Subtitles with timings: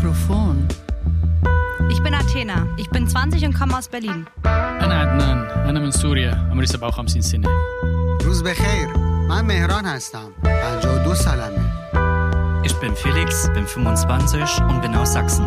[0.00, 0.66] Mikrofon.
[1.90, 2.66] Ich bin Athena.
[2.76, 4.24] Ich bin 20 und komme aus Berlin.
[4.44, 7.48] أنا عدنان أنا من سوريا عمري 57 سنة
[8.24, 8.88] روز بخیر
[9.28, 11.76] من مهران هستم 52 سالمه
[12.66, 15.44] Ich bin Felix, bin 25 und bin aus Sachsen.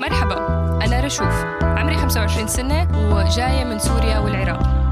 [0.00, 0.36] مرحبا
[0.84, 4.82] أنا رشوف عمري 25 سنة وجاية من سوريا والعراق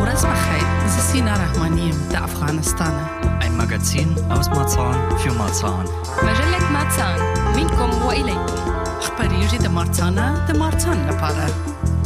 [0.00, 2.92] Uras Bachai, Sina Rahmanim, der Afghanistan.
[3.22, 3.27] Ein
[3.58, 5.86] Magazin aus Marzahn für Marzahn.
[6.22, 7.18] مجلة ماتسان
[7.56, 8.54] منكم وإليكم
[8.98, 11.50] أخباريجي de Marzana, de Marzan لپاره.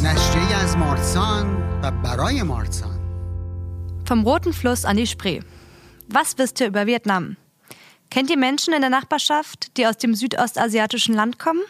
[0.02, 2.98] نشریه از مارسان و برای مارسان
[4.04, 5.40] Vom Roten Fluss an die Spree.
[6.08, 7.36] Was wisst ihr über Vietnam?
[8.10, 11.60] Kennt ihr Menschen in der Nachbarschaft, die aus dem südostasiatischen Land kommen?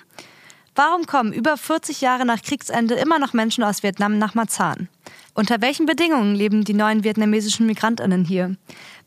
[0.77, 4.89] Warum kommen über 40 Jahre nach Kriegsende immer noch Menschen aus Vietnam nach Marzahn?
[5.36, 8.56] Unter welchen Bedingungen leben die neuen vietnamesischen Migrantinnen hier?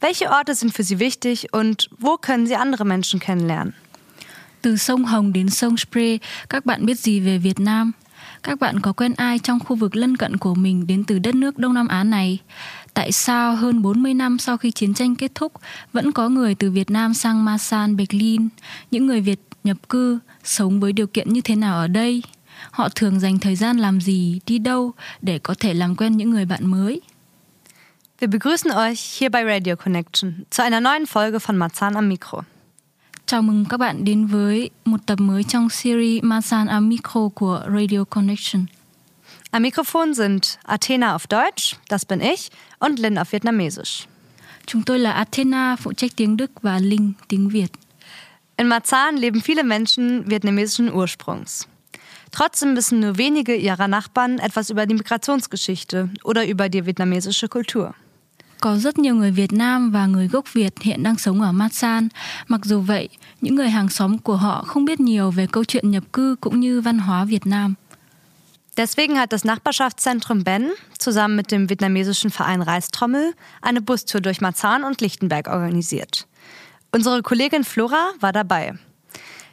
[0.00, 3.74] Welche Orte sind für sie wichtig und wo können sie andere Menschen kennenlernen?
[4.62, 7.92] Từ sông Hồng đến sông Spree, các bạn biết gì về Việt Nam?
[8.42, 11.34] Các bạn có quen ai trong khu vực lân cận của mình đến từ đất
[11.34, 12.38] nước Đông Nam Á này?
[12.94, 15.52] Tại sao hơn 40 năm sau khi chiến tranh kết thúc,
[15.92, 18.48] vẫn có người từ Việt Nam sang Masan, Berlin?
[18.90, 22.22] Những người Việt nhập cư sống với điều kiện như thế nào ở đây?
[22.76, 26.30] Họ thường dành thời gian làm gì, đi đâu để có thể làm quen những
[26.30, 27.00] người bạn mới?
[28.20, 32.42] Wir begrüßen euch hier bei Radio Connection zu einer neuen Folge von Marzahn am Mikro.
[33.26, 37.62] Chào mừng các bạn đến với một tập mới trong series Masan am Micro của
[37.66, 38.66] Radio Connection.
[39.50, 44.06] Am Mikrofon sind Athena auf Deutsch, das bin ich, und Lynn auf Vietnamesisch.
[44.66, 47.72] Chúng tôi là Athena, phụ trách tiếng Đức và Linh, tiếng Việt.
[48.56, 51.75] In Marzahn leben viele Menschen vietnamesischen Ursprungs.
[52.32, 57.94] Trotzdem wissen nur wenige ihrer Nachbarn etwas über die Migrationsgeschichte oder über die vietnamesische Kultur.
[58.60, 62.08] Có rất nhiều người Việt Nam và người gốc Việt hiện đang sống ở Masan.
[62.48, 63.08] Mặc dù vậy,
[63.40, 66.60] những người hàng xóm của họ không biết nhiều về câu chuyện nhập cư cũng
[66.60, 67.74] như văn hóa Việt Nam.
[68.76, 73.32] Deswegen hat das Nachbarschaftszentrum Ben zusammen mit dem vietnamesischen Verein Reistrommel
[73.62, 76.26] eine Bustour durch Marzahn und Lichtenberg organisiert.
[76.92, 78.74] Unsere Kollegin Flora war dabei.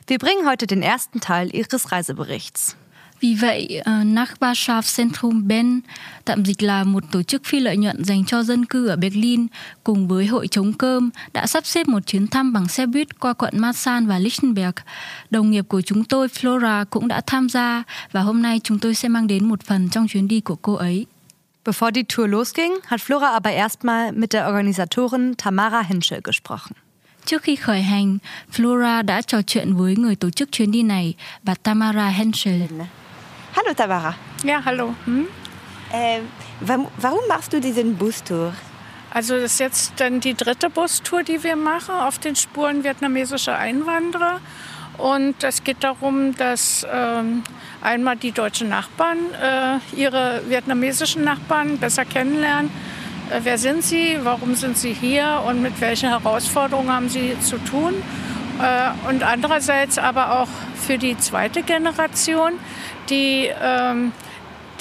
[0.08, 2.76] Wir bringen heute den ersten Teil ihres Reiseberichts.
[3.20, 5.82] Vì vậy, Nachbarschaftszentrum Ben,
[6.26, 9.48] tạm dịch là một tổ chức phi lợi nhuận dành cho dân cư ở Berlin,
[9.84, 13.34] cùng với Hội chống cơm, đã sắp xếp một chuyến thăm bằng xe buýt qua
[13.34, 14.76] quận Masan và Lichtenberg.
[15.30, 18.96] Đồng nghiệp của chúng tôi, Flora, cũng đã tham gia và hôm nay chúng tôi
[18.96, 21.06] sẽ mang đến một phần trong chuyến đi của cô ấy.
[21.66, 26.83] Bevor die Tour losging, hat Flora aber erstmal mit der Organisatorin Tamara Henschel gesprochen.
[27.26, 28.18] Trước khi khởi hành,
[28.52, 31.14] Flora đã trò chuyện với người tổ chức chuyến đi này,
[31.44, 32.62] bà Tamara Henschel.
[33.54, 34.14] Hallo Tamara.
[34.44, 34.94] Ja, hallo.
[35.06, 35.26] Hm?
[35.92, 36.22] Äh,
[37.02, 38.54] warum, machst du diesen Bustour?
[39.14, 43.58] Also das ist jetzt dann die dritte Bustour, die wir machen auf den Spuren vietnamesischer
[43.58, 44.40] Einwanderer.
[44.98, 47.44] Und es geht darum, dass ähm,
[47.82, 52.72] einmal die deutschen Nachbarn äh, ihre vietnamesischen Nachbarn besser kennenlernen.
[53.30, 57.58] Äh, wer sind sie, warum sind sie hier und mit welchen Herausforderungen haben sie zu
[57.58, 57.94] tun?
[58.62, 62.54] Äh, und andererseits aber auch für die zweite Generation,
[63.10, 64.12] die ähm,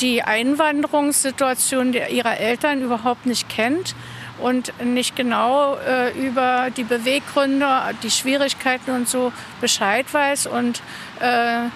[0.00, 3.94] die Einwanderungssituation der, ihrer Eltern überhaupt nicht kennt
[4.41, 7.66] und nicht genau äh, über die Beweggründe,
[8.02, 10.82] die Schwierigkeiten und so Bescheid weiß und
[11.20, 11.69] äh,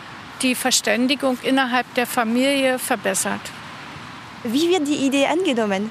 [0.43, 3.41] die Verständigung innerhalb der Familie verbessert.
[4.43, 5.91] Wie wird die Idee angenommen?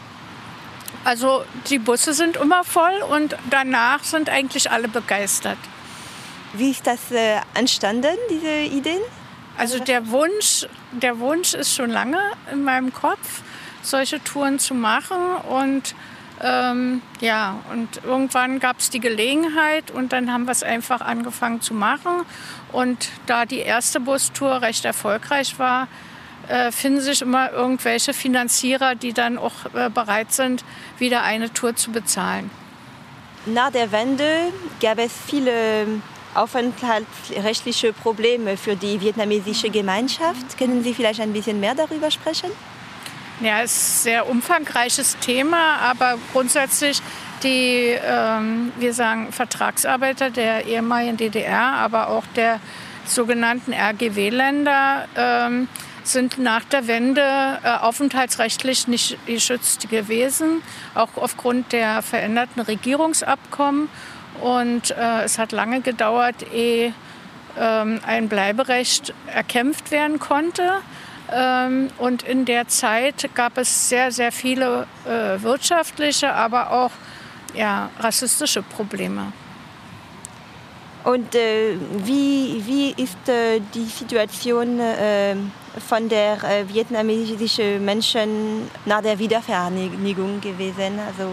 [1.05, 5.59] Also die Busse sind immer voll und danach sind eigentlich alle begeistert.
[6.53, 9.01] Wie ist das äh, entstanden, diese Ideen?
[9.55, 12.19] Also der Wunsch, der Wunsch ist schon lange
[12.51, 13.43] in meinem Kopf,
[13.83, 15.35] solche Touren zu machen.
[15.47, 15.93] Und
[16.41, 21.61] ähm, ja, und irgendwann gab es die Gelegenheit und dann haben wir es einfach angefangen
[21.61, 22.25] zu machen.
[22.71, 25.87] Und da die erste Bustour recht erfolgreich war,
[26.49, 30.63] äh, finden sich immer irgendwelche Finanzierer, die dann auch äh, bereit sind,
[30.97, 32.49] wieder eine Tour zu bezahlen.
[33.45, 35.85] Nach der Wende gab es viele
[36.33, 40.57] aufenthaltsrechtliche Probleme für die vietnamesische Gemeinschaft.
[40.57, 42.51] Können Sie vielleicht ein bisschen mehr darüber sprechen?
[43.41, 47.01] Ja, es ist ein sehr umfangreiches Thema, aber grundsätzlich
[47.43, 52.59] die, ähm, wir sagen, Vertragsarbeiter der ehemaligen DDR, aber auch der
[53.05, 55.67] sogenannten RGW-Länder ähm,
[56.07, 60.61] sind nach der Wende äh, aufenthaltsrechtlich nicht geschützt gewesen,
[60.93, 63.89] auch aufgrund der veränderten Regierungsabkommen.
[64.41, 66.93] Und äh, es hat lange gedauert, ehe
[67.57, 70.81] ähm, ein Bleiberecht erkämpft werden konnte.
[71.31, 76.91] Ähm, und in der Zeit gab es sehr, sehr viele äh, wirtschaftliche, aber auch
[77.55, 79.31] ja, rassistische Probleme.
[81.03, 85.35] Und äh, wie, wie ist äh, die Situation äh,
[85.79, 90.99] von der äh, vietnamesischen Menschen nach der Wiedervereinigung gewesen?
[91.05, 91.31] Also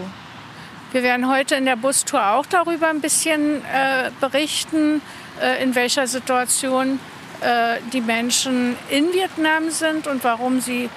[0.91, 5.01] Wir werden heute in der Bustour auch darüber ein bisschen äh, berichten,
[5.41, 6.99] äh, in welcher Situation
[7.41, 10.89] äh, die Menschen in Vietnam sind und warum sie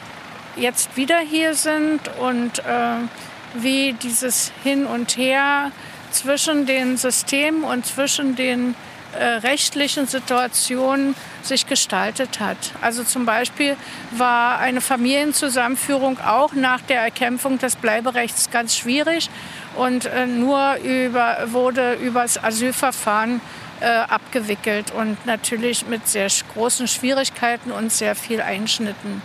[0.56, 2.62] jetzt wieder hier sind und äh,
[3.54, 5.70] wie dieses Hin und Her
[6.10, 8.74] zwischen den Systemen und zwischen den
[9.18, 11.14] äh, rechtlichen Situationen
[11.46, 12.56] sich gestaltet hat.
[12.80, 13.76] Also zum Beispiel
[14.12, 19.30] war eine Familienzusammenführung auch nach der Erkämpfung des Bleiberechts ganz schwierig
[19.76, 23.40] und äh, nur über, wurde über das Asylverfahren
[23.80, 29.22] äh, abgewickelt und natürlich mit sehr großen Schwierigkeiten und sehr viel Einschnitten.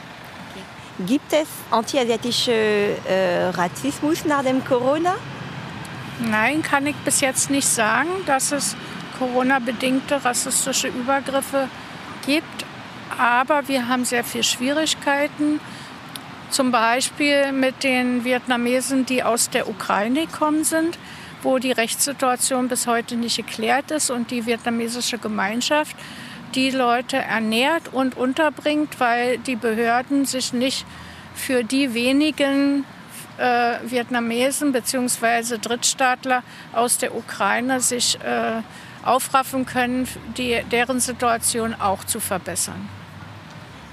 [1.08, 5.16] gibt es antiasiatische äh, Rassismus nach dem Corona?
[6.20, 8.76] Nein, kann ich bis jetzt nicht sagen, dass es
[9.18, 11.91] Corona-bedingte rassistische Übergriffe gibt.
[13.18, 15.60] Aber wir haben sehr viele Schwierigkeiten.
[16.50, 20.98] Zum Beispiel mit den Vietnamesen, die aus der Ukraine gekommen sind,
[21.44, 25.96] wo die Rechtssituation bis heute nicht geklärt ist und die vietnamesische Gemeinschaft
[26.56, 30.86] die Leute ernährt und unterbringt, weil die Behörden sich nicht
[31.34, 32.86] für die wenigen
[33.38, 35.58] äh, Vietnamesen bzw.
[35.58, 38.62] Drittstaatler aus der Ukraine sich äh,
[39.04, 40.08] aufraffen können,
[40.38, 42.90] die, deren Situation auch zu verbessern.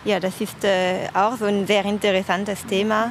[0.05, 3.10] Ja, das ist äh, auch so ein sehr interessantes Thema.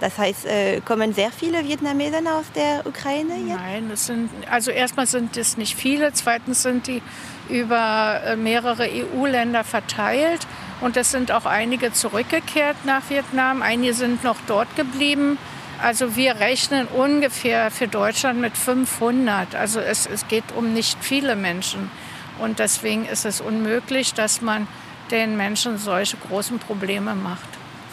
[0.00, 3.58] Das heißt, äh, kommen sehr viele Vietnamesen aus der Ukraine jetzt?
[3.58, 7.02] Nein, es sind, also erstmal sind es nicht viele, zweitens sind die
[7.50, 10.46] über äh, mehrere EU-Länder verteilt
[10.80, 15.36] und es sind auch einige zurückgekehrt nach Vietnam, einige sind noch dort geblieben.
[15.82, 19.54] Also wir rechnen ungefähr für Deutschland mit 500.
[19.54, 21.90] Also es, es geht um nicht viele Menschen.
[22.38, 24.66] Und deswegen ist es unmöglich, dass man
[25.10, 27.48] den Menschen solche großen Probleme macht.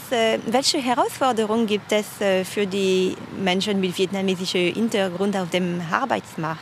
[0.10, 6.62] Äh, welche Herausforderungen gibt es äh, für die Menschen mit vietnamesischem Hintergrund auf dem Arbeitsmarkt?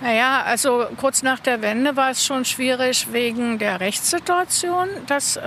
[0.00, 4.88] Naja, also kurz nach der Wende war es schon schwierig wegen der Rechtssituation.
[5.06, 5.42] Das äh,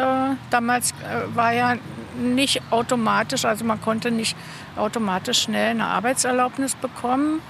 [0.49, 1.75] damals äh, war ja
[2.17, 4.35] nicht automatisch, also man konnte nicht
[4.75, 7.41] automatisch schnell eine Arbeitserlaubnis bekommen.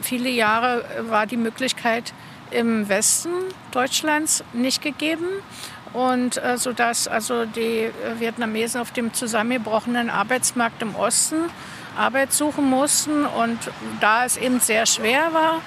[0.00, 2.12] Viele Jahre war die Möglichkeit
[2.50, 3.30] im Westen
[3.70, 5.26] Deutschlands nicht gegeben.
[5.92, 11.50] Und äh, sodass also die äh, Vietnamesen auf dem zusammengebrochenen Arbeitsmarkt im Osten
[11.96, 13.26] Arbeit suchen mussten.
[13.26, 13.58] Und
[14.00, 15.60] da es eben sehr schwer war,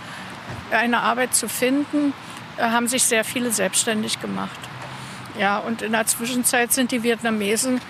[0.71, 2.13] eine Arbeit zu finden,
[2.57, 4.59] äh, haben sich sehr viele selbstständig gemacht.
[5.37, 7.81] Ja, und in der Zwischenzeit sind die Vietnamesen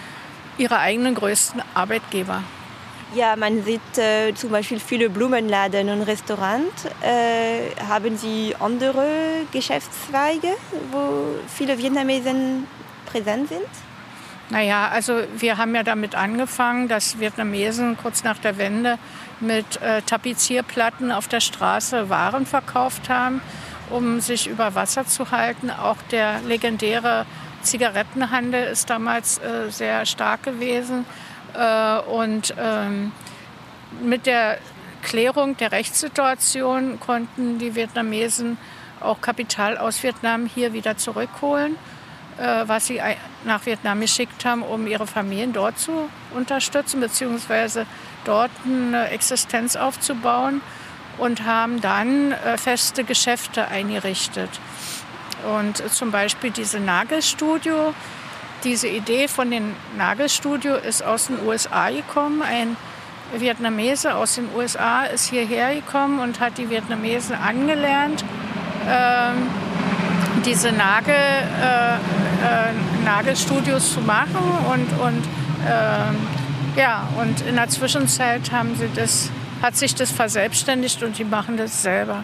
[0.58, 2.44] ihre eigenen größten Arbeitgeber.
[3.14, 6.86] Ja, man sieht äh, zum Beispiel viele Blumenladen und Restaurants.
[7.02, 9.08] Äh, haben Sie andere
[9.52, 10.50] Geschäftszweige,
[10.92, 12.68] wo viele Vietnamesen
[13.06, 13.64] präsent sind?
[14.50, 19.00] Naja, also wir haben ja damit angefangen, dass Vietnamesen kurz nach der Wende
[19.40, 23.42] mit äh, Tapezierplatten auf der Straße Waren verkauft haben,
[23.90, 25.72] um sich über Wasser zu halten.
[25.72, 27.26] Auch der legendäre
[27.66, 31.06] Zigarettenhandel ist damals äh, sehr stark gewesen.
[31.54, 33.12] Äh, und ähm,
[34.02, 34.58] mit der
[35.04, 38.58] Klärung der Rechtssituation konnten die Vietnamesen
[39.02, 41.76] auch Kapital aus Vietnam hier wieder zurückholen,
[42.38, 43.02] äh, was sie
[43.44, 47.86] nach Vietnam geschickt haben, um ihre Familien dort zu unterstützen, beziehungsweise
[48.24, 50.62] dort eine Existenz aufzubauen
[51.18, 54.50] und haben dann äh, feste Geschäfte eingerichtet.
[55.44, 57.94] Und zum Beispiel diese Nagelstudio,
[58.64, 62.42] diese Idee von dem Nagelstudio ist aus den USA gekommen.
[62.42, 62.76] Ein
[63.38, 68.24] Vietnamese aus den USA ist hierher gekommen und hat die Vietnamesen angelernt,
[68.88, 69.48] ähm,
[70.46, 72.00] diese Nagel, äh, äh,
[73.04, 74.42] Nagelstudios zu machen.
[74.72, 75.24] Und, und,
[75.66, 81.24] äh, ja, und in der Zwischenzeit haben sie das, hat sich das verselbstständigt und die
[81.24, 82.24] machen das selber.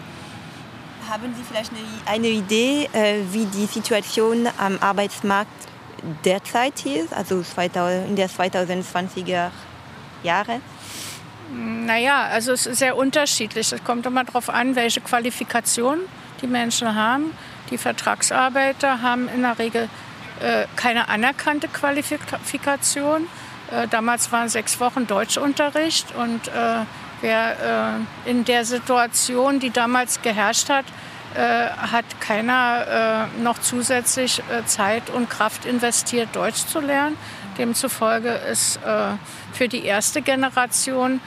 [1.12, 1.70] Haben Sie vielleicht
[2.06, 5.50] eine, Idee, äh, wie die Situation am Arbeitsmarkt
[6.24, 9.50] derzeit ist, also 2000, in der 2020er
[10.22, 10.62] Jahre?
[11.52, 13.70] Naja, also es ist sehr unterschiedlich.
[13.70, 15.98] Es kommt immer darauf an, welche Qualifikation
[16.40, 17.36] die Menschen haben.
[17.68, 19.90] Die Vertragsarbeiter haben in der Regel
[20.40, 23.26] äh, keine anerkannte Qualifikation.
[23.70, 26.86] Äh, damals waren sechs Wochen Deutschunterricht und äh,
[27.22, 30.84] wer äh, in der Situation, die damals geherrscht hat,
[31.34, 37.16] äh, hat keiner äh, noch zusätzlich äh, Zeit und Kraft investiert, Deutsch zu lernen.
[37.56, 39.12] Demzufolge ist äh,
[39.54, 41.20] für die erste Generation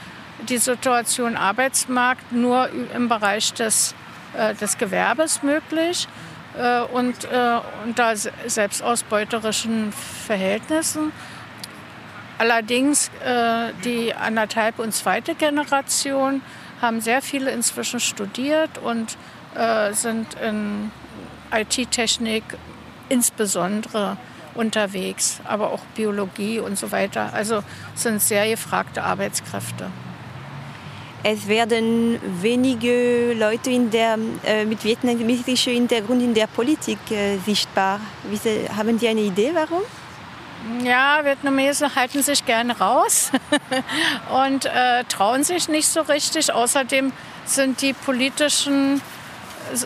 [0.48, 3.96] die Situation Arbeitsmarkt nur im Bereich des
[4.36, 6.06] äh, des Gewerbes möglich
[6.94, 7.28] und
[7.84, 11.12] unter selbstausbeuterischen Verhältnissen.
[12.38, 16.42] Allerdings äh, die anderthalb und zweite Generation
[16.82, 19.16] haben sehr viele inzwischen studiert und
[19.54, 20.90] äh, sind in
[21.52, 22.44] IT-Technik
[23.08, 24.18] insbesondere
[24.54, 27.32] unterwegs, aber auch Biologie und so weiter.
[27.32, 27.62] Also
[27.94, 29.90] sind sehr gefragte Arbeitskräfte.
[31.22, 38.00] Es werden wenige Leute in der, äh, mit vietnamesischem Hintergrund in der Politik äh, sichtbar.
[38.30, 38.38] Wie,
[38.68, 39.82] haben Sie eine Idee, warum?
[40.82, 43.30] Ja, Vietnamesen halten sich gerne raus
[44.44, 46.52] und äh, trauen sich nicht so richtig.
[46.52, 47.12] Außerdem
[47.44, 49.00] sind die politischen,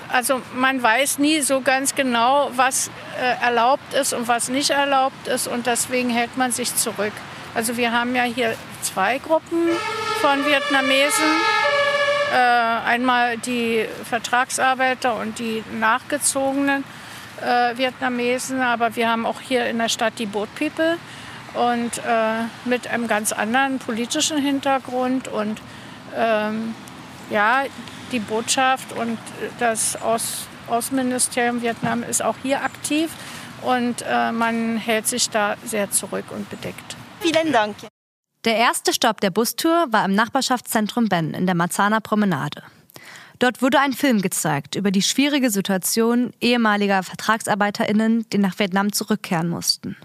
[0.09, 5.29] also man weiß nie so ganz genau, was äh, erlaubt ist und was nicht erlaubt
[5.29, 7.13] ist und deswegen hält man sich zurück.
[7.55, 9.69] Also wir haben ja hier zwei Gruppen
[10.21, 11.25] von Vietnamesen.
[12.33, 16.85] Äh, einmal die Vertragsarbeiter und die nachgezogenen
[17.41, 20.99] äh, Vietnamesen, aber wir haben auch hier in der Stadt die Boat People
[21.55, 25.61] und äh, mit einem ganz anderen politischen Hintergrund und
[26.17, 26.75] ähm,
[27.31, 27.65] ja,
[28.13, 29.19] die Botschaft und
[29.59, 33.11] das Aus Außenministerium Vietnam ist auch hier aktiv
[33.63, 36.97] und äh, man hält sich da sehr zurück und bedeckt.
[37.21, 37.77] Vielen Dank.
[38.45, 42.63] Der erste Stopp der Bustour war im Nachbarschaftszentrum Ben in der Marzahner Promenade.
[43.41, 49.49] Dort wurde ein Film gezeigt über die schwierige Situation ehemaliger VertragsarbeiterInnen, die nach Vietnam zurückkehren
[49.49, 49.97] mussten.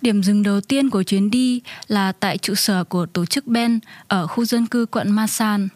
[0.00, 3.78] Điểm dừng đầu tiên của chuyến đi là tại trụ sở của tổ chức Ben
[4.08, 5.68] ở khu dân cư quận Masan.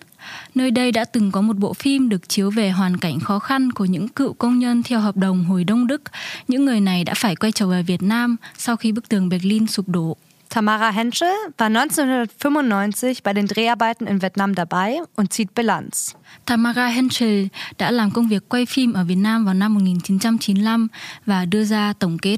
[0.54, 3.72] Nơi đây đã từng có một bộ phim được chiếu về hoàn cảnh khó khăn
[3.72, 6.02] của những cựu công nhân theo hợp đồng hồi Đông Đức.
[6.48, 9.66] Những người này đã phải quay trở về Việt Nam sau khi bức tường Berlin
[9.66, 10.16] sụp đổ.
[10.52, 16.14] Tamara Henschel war 1995 bei den Dreharbeiten in Vietnam dabei und zieht Bilanz.
[16.44, 20.88] Tamara Henschel đã làm công việc quay phim ở Việt Nam vào năm 1995
[21.26, 22.36] và đưa ra tổng kết.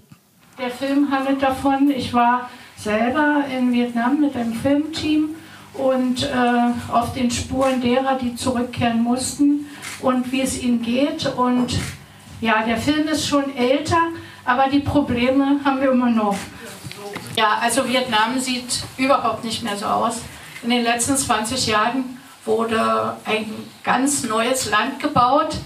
[0.59, 2.40] Der Film handelt davon, ich war
[2.76, 5.35] selber in Vietnam mit einem Filmteam
[5.73, 9.66] und äh, auf den Spuren derer, die zurückkehren mussten
[10.00, 11.26] und wie es ihnen geht.
[11.37, 11.78] Und
[12.40, 14.02] ja, der Film ist schon älter,
[14.44, 16.37] aber die Probleme haben wir immer noch.
[17.36, 20.18] Ja, also Vietnam sieht überhaupt nicht mehr so aus.
[20.62, 25.56] In den letzten 20 Jahren wurde ein ganz neues Land gebaut.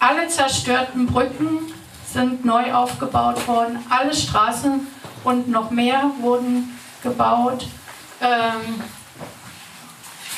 [0.00, 1.72] Alle zerstörten Brücken
[2.12, 3.78] sind neu aufgebaut worden.
[3.88, 4.86] Alle Straßen
[5.22, 7.66] und noch mehr wurden gebaut.
[8.20, 8.82] Ähm,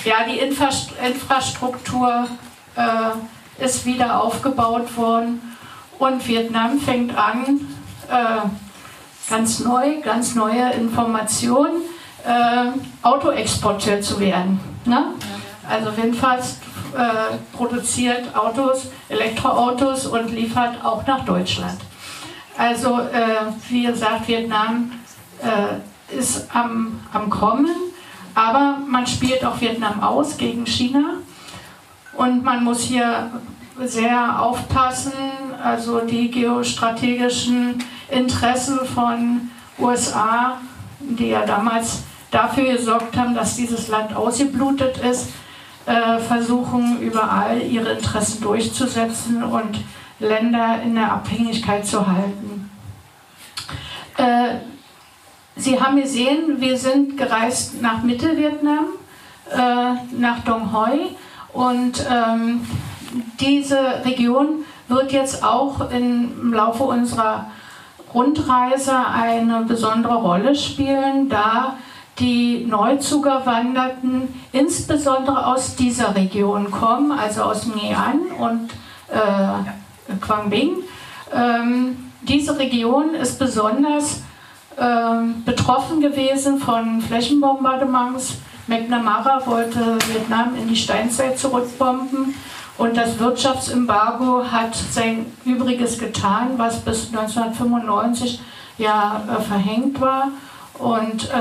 [0.05, 2.29] ja, die Infrastruktur
[2.77, 5.57] äh, ist wieder aufgebaut worden
[5.99, 7.61] und Vietnam fängt an,
[8.11, 8.66] äh,
[9.29, 11.83] ganz neu, ganz neue Informationen,
[12.25, 14.61] äh, Autoexporteur zu werden.
[14.85, 15.13] Ne?
[15.69, 16.59] Also Windfast
[16.97, 21.79] äh, produziert Autos, Elektroautos und liefert auch nach Deutschland.
[22.57, 24.93] Also äh, wie gesagt, Vietnam
[25.43, 27.69] äh, ist am, am Kommen,
[28.35, 31.15] aber man spielt auch Vietnam aus gegen China
[32.17, 33.31] und man muss hier
[33.85, 35.13] sehr aufpassen,
[35.63, 40.61] also die geostrategischen Interessen von USA,
[41.01, 45.29] die ja damals dafür gesorgt haben, dass dieses Land ausgeblutet ist,
[45.87, 49.81] äh, versuchen überall ihre Interessen durchzusetzen und
[50.19, 52.71] Länder in der Abhängigkeit zu halten.
[54.17, 54.57] Äh,
[55.59, 58.87] Sie haben gesehen, wir sind gereist nach Mittelvietnam,
[59.51, 61.17] äh, nach Dong Hoi
[61.55, 62.67] und ähm,
[63.41, 67.51] diese Region wird jetzt auch im Laufe unserer
[68.15, 71.77] Rundreise eine besondere Rolle spielen, da
[72.19, 78.71] die Neuzugewanderten insbesondere aus dieser Region kommen, also aus Nghệ An und
[79.09, 80.79] äh, Quang Binh.
[81.35, 84.23] Ähm, diese Region ist besonders
[84.77, 88.39] äh, betroffen gewesen von Flächenbombardements.
[88.67, 92.35] McNamara wollte Vietnam in die Steinzeit zurückbomben
[92.79, 98.41] und das Wirtschaftsembargo hat sein Übriges getan, was bis 1995
[98.79, 100.29] ja äh, verhängt war.
[100.79, 101.35] Und äh,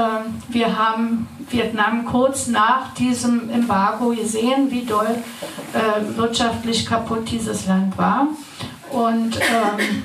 [0.48, 5.08] wir haben Vietnam kurz nach diesem Embargo gesehen, wie doll
[5.74, 8.27] äh, wirtschaftlich kaputt dieses Land war.
[8.92, 10.04] Und, ähm,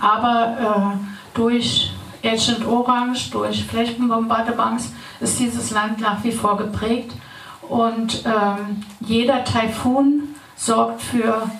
[0.00, 1.90] aber äh, durch
[2.22, 7.12] Agent Orange, durch Flächenbombardements ist dieses Land nach wie vor geprägt.
[7.68, 11.50] Und ähm, jeder Taifun sorgt für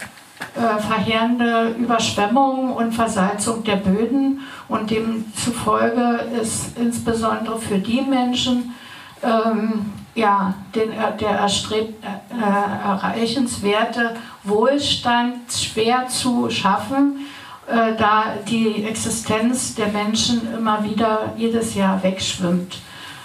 [0.54, 4.40] äh, verheerende Überschwemmungen und Versalzung der Böden.
[4.68, 8.74] Und demzufolge ist insbesondere für die Menschen
[9.22, 17.26] ähm, ja, den, der erstrebt, äh, erreichenswerte Wohlstand schwer zu schaffen,
[17.66, 22.78] äh, da die Existenz der Menschen immer wieder jedes Jahr wegschwimmt.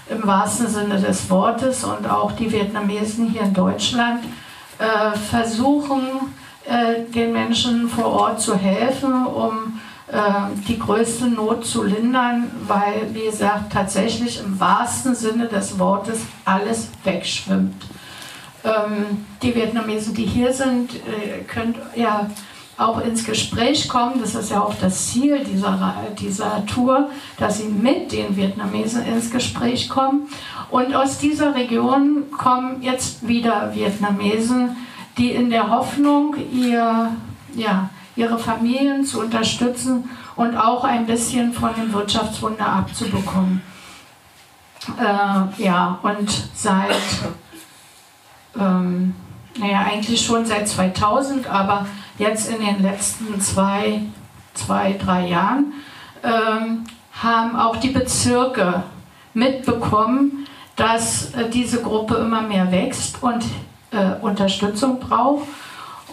[0.09, 4.23] Im wahrsten Sinne des Wortes und auch die Vietnamesen hier in Deutschland
[4.77, 6.01] äh, versuchen,
[6.65, 10.17] äh, den Menschen vor Ort zu helfen, um äh,
[10.67, 16.89] die größte Not zu lindern, weil, wie gesagt, tatsächlich im wahrsten Sinne des Wortes alles
[17.03, 17.85] wegschwimmt.
[18.63, 22.29] Ähm, die Vietnamesen, die hier sind, äh, können ja
[22.77, 24.19] auch ins Gespräch kommen.
[24.19, 29.29] Das ist ja auch das Ziel dieser, dieser Tour, dass sie mit den Vietnamesen ins
[29.29, 30.27] Gespräch kommen.
[30.71, 34.75] Und aus dieser Region kommen jetzt wieder Vietnamesen,
[35.17, 37.11] die in der Hoffnung, ihr,
[37.55, 43.61] ja, ihre Familien zu unterstützen und auch ein bisschen von dem Wirtschaftswunder abzubekommen.
[44.99, 46.95] Äh, ja, und seit,
[48.59, 49.15] ähm,
[49.57, 51.85] naja, eigentlich schon seit 2000, aber
[52.17, 54.01] jetzt in den letzten zwei,
[54.53, 55.73] zwei drei Jahren
[56.23, 56.83] ähm,
[57.21, 58.83] haben auch die Bezirke
[59.33, 63.43] mitbekommen, dass äh, diese Gruppe immer mehr wächst und
[63.91, 65.47] äh, Unterstützung braucht.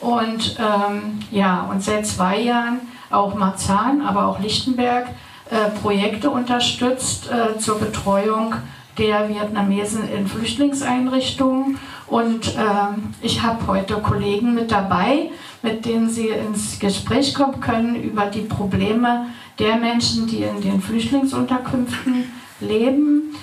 [0.00, 2.80] Und ähm, ja, und seit zwei Jahren
[3.10, 5.08] auch Marzahn, aber auch Lichtenberg
[5.50, 8.54] äh, Projekte unterstützt äh, zur Betreuung
[8.98, 11.78] der Vietnamesen in Flüchtlingseinrichtungen.
[12.06, 15.30] Und ähm, ich habe heute Kollegen mit dabei,
[15.62, 19.26] mit denen Sie ins Gespräch kommen können über die Probleme
[19.58, 23.34] der Menschen, die in den Flüchtlingsunterkünften leben.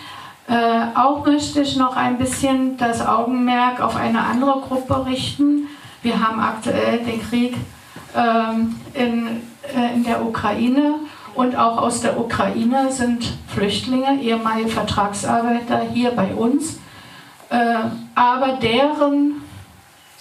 [0.48, 5.68] Äh, auch möchte ich noch ein bisschen das Augenmerk auf eine andere Gruppe richten.
[6.02, 7.56] Wir haben aktuell den Krieg
[8.16, 9.28] ähm, in,
[9.76, 10.96] äh, in der Ukraine
[11.36, 16.80] und auch aus der Ukraine sind Flüchtlinge, ehemalige Vertragsarbeiter hier bei uns,
[17.50, 17.76] äh,
[18.16, 19.42] aber deren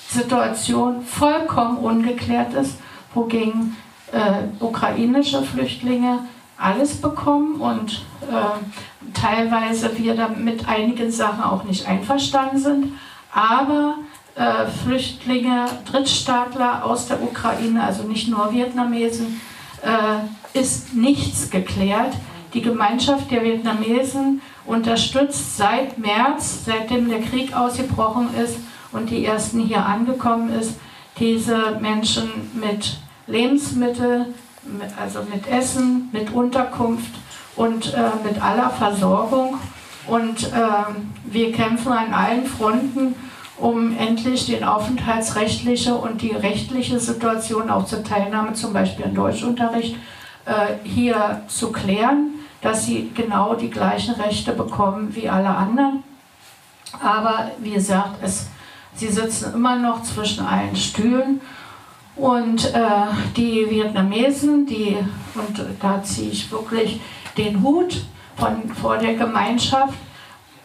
[0.09, 2.79] Situation vollkommen ungeklärt ist,
[3.15, 3.77] wogegen
[4.13, 6.21] äh, ukrainische Flüchtlinge
[6.59, 12.93] alles bekommen und äh, teilweise wir da mit einigen Sachen auch nicht einverstanden sind.
[13.33, 13.97] Aber
[14.37, 19.41] äh, Flüchtlinge, Drittstaatler aus der Ukraine, also nicht nur Vietnamesen,
[19.83, 22.15] äh, ist nichts geklärt.
[22.54, 28.59] Die Gemeinschaft der Vietnamesen unterstützt seit März, seitdem der Krieg ausgebrochen ist
[28.97, 30.75] und die ersten hier angekommen ist,
[31.19, 34.35] diese Menschen mit Lebensmitteln,
[35.00, 37.13] also mit Essen, mit Unterkunft
[37.56, 39.59] und äh, mit aller Versorgung.
[40.06, 40.61] Und äh,
[41.25, 43.15] wir kämpfen an allen Fronten,
[43.59, 49.97] um endlich den aufenthaltsrechtliche und die rechtliche Situation auch zur Teilnahme zum Beispiel im Deutschunterricht
[50.45, 56.02] äh, hier zu klären, dass sie genau die gleichen Rechte bekommen wie alle anderen.
[57.02, 58.49] Aber wie gesagt, es,
[58.97, 61.41] sie sitzen immer noch zwischen allen Stühlen
[62.17, 62.80] und äh,
[63.37, 64.97] die Vietnamesen, die,
[65.35, 67.00] und da ziehe ich wirklich
[67.37, 68.04] den Hut
[68.37, 69.95] von, vor der Gemeinschaft,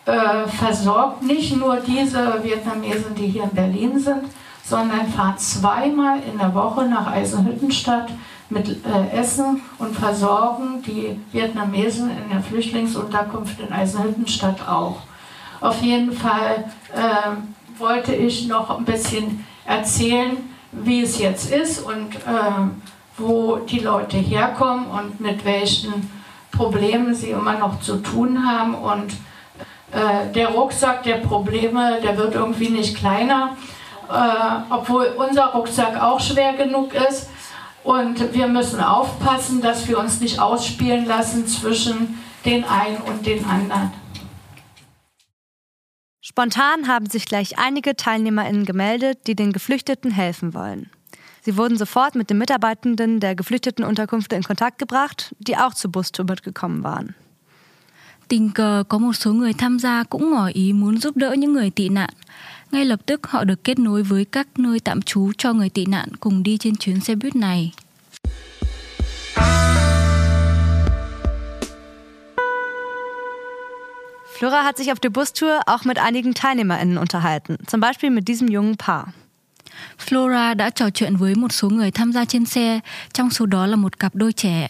[0.06, 4.24] äh, versorgt nicht nur diese Vietnamesen, die hier in Berlin sind,
[4.63, 8.10] sondern fahren zweimal in der Woche nach Eisenhüttenstadt
[8.50, 14.98] mit äh, Essen und versorgen die Vietnamesen in der Flüchtlingsunterkunft in Eisenhüttenstadt auch.
[15.60, 17.36] Auf jeden Fall äh,
[17.82, 20.38] wollte ich noch ein bisschen erzählen,
[20.72, 22.70] wie es jetzt ist und äh,
[23.17, 26.10] wo die Leute herkommen und mit welchen
[26.52, 28.76] Problemen sie immer noch zu tun haben.
[28.76, 29.13] Und
[29.91, 33.58] äh, der Rucksack der Probleme, der wird irgendwie nicht kleiner,
[34.10, 37.30] äh, obwohl unser Rucksack auch schwer genug ist.
[37.84, 43.44] Und wir müssen aufpassen, dass wir uns nicht ausspielen lassen zwischen den einen und den
[43.46, 44.01] anderen.
[46.32, 50.89] Spontan haben sich gleich einige TeilnehmerInnen gemeldet, die den Geflüchteten helfen wollen.
[51.41, 56.26] Sie wurden sofort mit den Mitarbeitenden der Geflüchtetenunterkünfte in Kontakt gebracht, die auch zur Bustour
[56.26, 57.15] mitgekommen waren.
[58.30, 61.54] Tình cờ có một số người tham gia cũng ngỏ ý muốn giúp đỡ những
[61.54, 62.13] người tị nạn.
[62.72, 65.86] Ngay lập tức họ được kết nối với các nơi tạm trú cho người tị
[65.86, 67.72] nạn cùng đi trên chuyến xe buýt này.
[74.41, 78.47] Flora hat sich auf der Bustour auch mit einigen TeilnehmerInnen unterhalten, zum Beispiel mit diesem
[78.47, 79.13] jungen Paar.
[79.97, 82.80] Flora đã trò chuyện với một số người tham gia trên xe,
[83.13, 84.69] trong số đó là một cặp đôi trẻ.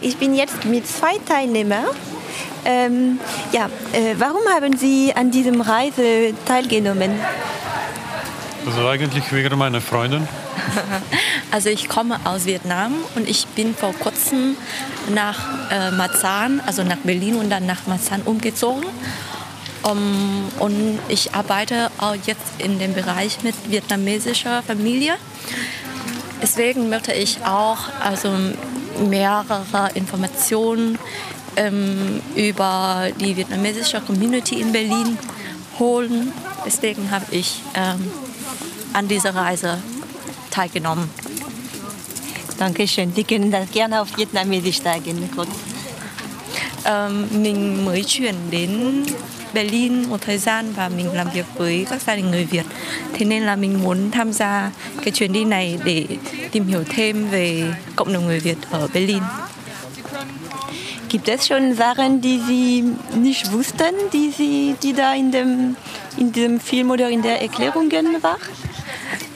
[0.00, 1.84] Ich bin jetzt mit zwei Teilnehmern.
[2.64, 3.18] Ähm,
[3.52, 7.10] ja, äh, warum haben Sie an diesem Reise teilgenommen?
[8.68, 10.28] Also eigentlich wegen meiner Freundin.
[11.50, 14.54] Also ich komme aus Vietnam und ich bin vor kurzem
[15.14, 15.38] nach
[15.70, 18.84] äh, Marzahn, also nach Berlin und dann nach Marzahn umgezogen.
[19.82, 25.14] Um, und ich arbeite auch jetzt in dem Bereich mit vietnamesischer Familie.
[26.42, 28.30] Deswegen möchte ich auch also
[29.08, 30.98] mehrere Informationen
[31.56, 35.16] ähm, über die vietnamesische Community in Berlin
[35.78, 36.30] holen.
[36.66, 38.12] Deswegen habe ich ähm,
[38.92, 39.78] an dieser Reise
[40.50, 41.08] teilgenommen.
[42.58, 43.12] Dankeschön.
[43.14, 45.28] Sie können das gerne auf Vietnamesisch sagen.
[45.34, 45.48] Kurz.
[46.84, 49.04] Um, mình mới chuyển đến
[49.52, 52.66] Berlin một thời gian và mình làm việc với các gia đình người Việt.
[53.12, 54.70] Thế nên là mình muốn tham gia
[55.04, 56.06] cái chuyến đi này để
[56.52, 57.64] tìm hiểu thêm về
[57.96, 59.22] cộng đồng người Việt ở Berlin.
[61.08, 65.74] Gibt es schon Sachen, die Sie nicht wussten, die, Sie, die da in, dem,
[66.18, 68.36] in diesem Film oder in der Erklärungen war?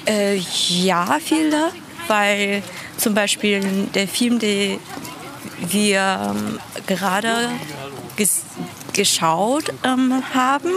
[0.06, 1.70] Äh, ja, viele,
[2.08, 2.62] weil
[2.96, 4.78] zum Beispiel der Film, den
[5.58, 7.50] wir ähm, gerade
[8.16, 8.42] ges
[8.92, 10.70] geschaut ähm, haben,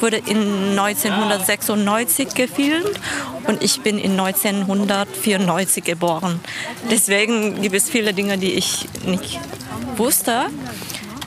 [0.00, 2.98] wurde in 1996 gefilmt
[3.46, 6.40] und ich bin in 1994 geboren.
[6.90, 9.38] Deswegen gibt es viele Dinge, die ich nicht
[9.96, 10.46] wusste.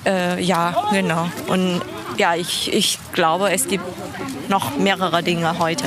[0.06, 1.30] Äh, ja, genau.
[1.48, 1.82] Und
[2.18, 3.86] ja, ich, ich glaube, es gibt
[4.50, 5.86] noch mehrere Dinge heute,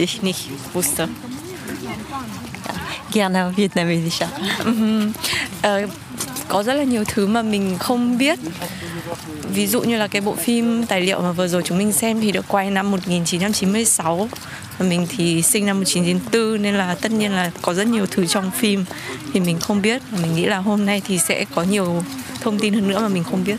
[0.00, 1.06] ich nicht wusste.
[3.12, 4.22] Gerne Vietnamesisch.
[4.64, 5.12] Mhm.
[5.62, 5.88] Äh,
[6.48, 8.38] có rất là nhiều thứ mà mình không biết
[9.54, 12.20] ví dụ như là cái bộ phim tài liệu mà vừa rồi chúng mình xem
[12.20, 14.28] thì được quay năm 1996
[14.78, 18.26] và mình thì sinh năm 1994 nên là tất nhiên là có rất nhiều thứ
[18.26, 18.84] trong phim
[19.32, 22.02] thì mình không biết và mình nghĩ là hôm nay thì sẽ có nhiều
[22.40, 23.56] thông tin hơn nữa mà mình không biết.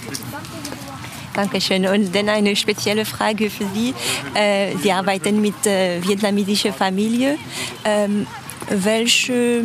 [1.33, 1.85] Dankeschön.
[1.85, 3.93] Und dann eine spezielle Frage für Sie.
[4.33, 7.37] Äh, Sie arbeiten mit äh, vietnamesischer Familie.
[7.85, 8.27] Ähm,
[8.69, 9.63] welche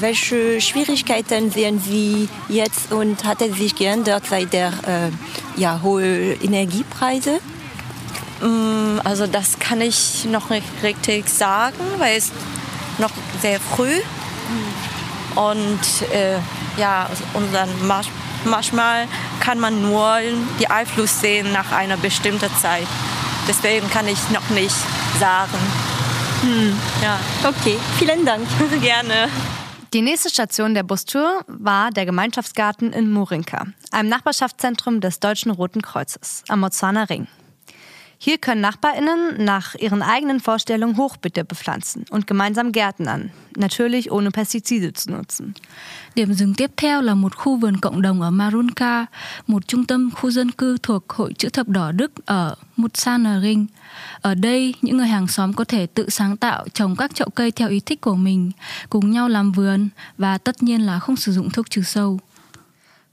[0.00, 6.40] welche Schwierigkeiten sehen Sie jetzt und hat es sich geändert seit der äh, ja, hohen
[6.42, 7.38] Energiepreise?
[9.04, 12.32] Also das kann ich noch nicht richtig sagen, weil es
[12.98, 14.00] noch sehr früh
[15.36, 15.80] und
[16.12, 16.38] äh,
[16.76, 17.86] ja, unseren
[18.44, 19.06] manchmal
[19.40, 20.18] kann man nur
[20.58, 22.86] die Einfluss sehen nach einer bestimmten Zeit.
[23.48, 24.74] Deswegen kann ich noch nicht
[25.18, 25.58] sagen.
[26.42, 26.78] Hm.
[27.02, 27.18] Ja.
[27.48, 28.46] Okay, vielen Dank.
[28.80, 29.28] Gerne.
[29.92, 35.82] Die nächste Station der Bustour war der Gemeinschaftsgarten in Murinka, einem Nachbarschaftszentrum des Deutschen Roten
[35.82, 37.28] Kreuzes am Mozzaner Ring.
[38.18, 44.30] Hier können NachbarInnen nach ihren eigenen Vorstellungen Hochbeete bepflanzen und gemeinsam Gärten an, natürlich ohne
[44.30, 45.54] Pestizide zu nutzen.
[46.14, 49.06] Điểm dừng tiếp theo là một khu vườn cộng đồng ở Marunka,
[49.46, 53.66] một trung tâm khu dân cư thuộc Hội chữ thập đỏ Đức ở Mutsanering.
[54.20, 57.50] Ở đây, những người hàng xóm có thể tự sáng tạo trồng các chậu cây
[57.50, 58.50] theo ý thích của mình,
[58.90, 62.20] cùng nhau làm vườn và tất nhiên là không sử dụng thuốc trừ sâu.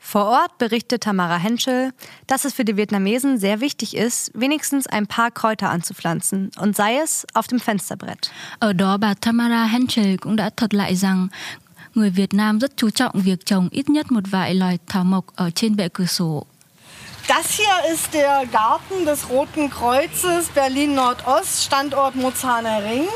[0.04, 1.92] Vor Ort berichtet Tamara Henschel,
[2.28, 6.98] dass es für die Vietnamesen sehr wichtig ist, wenigstens ein paar Kräuter anzupflanzen und sei
[6.98, 8.32] es auf dem Fensterbrett.
[8.60, 11.28] Ở đó bà Tamara Henschel cũng đã thuật lại rằng
[11.94, 15.26] người Việt Nam rất chú trọng việc trồng ít nhất một vài loài thảo mộc
[15.36, 16.46] ở trên bệ cửa sổ.
[17.28, 23.08] Das hier ist der Garten des Roten Kreuzes Berlin Nordost, Standort Mozarner Ring.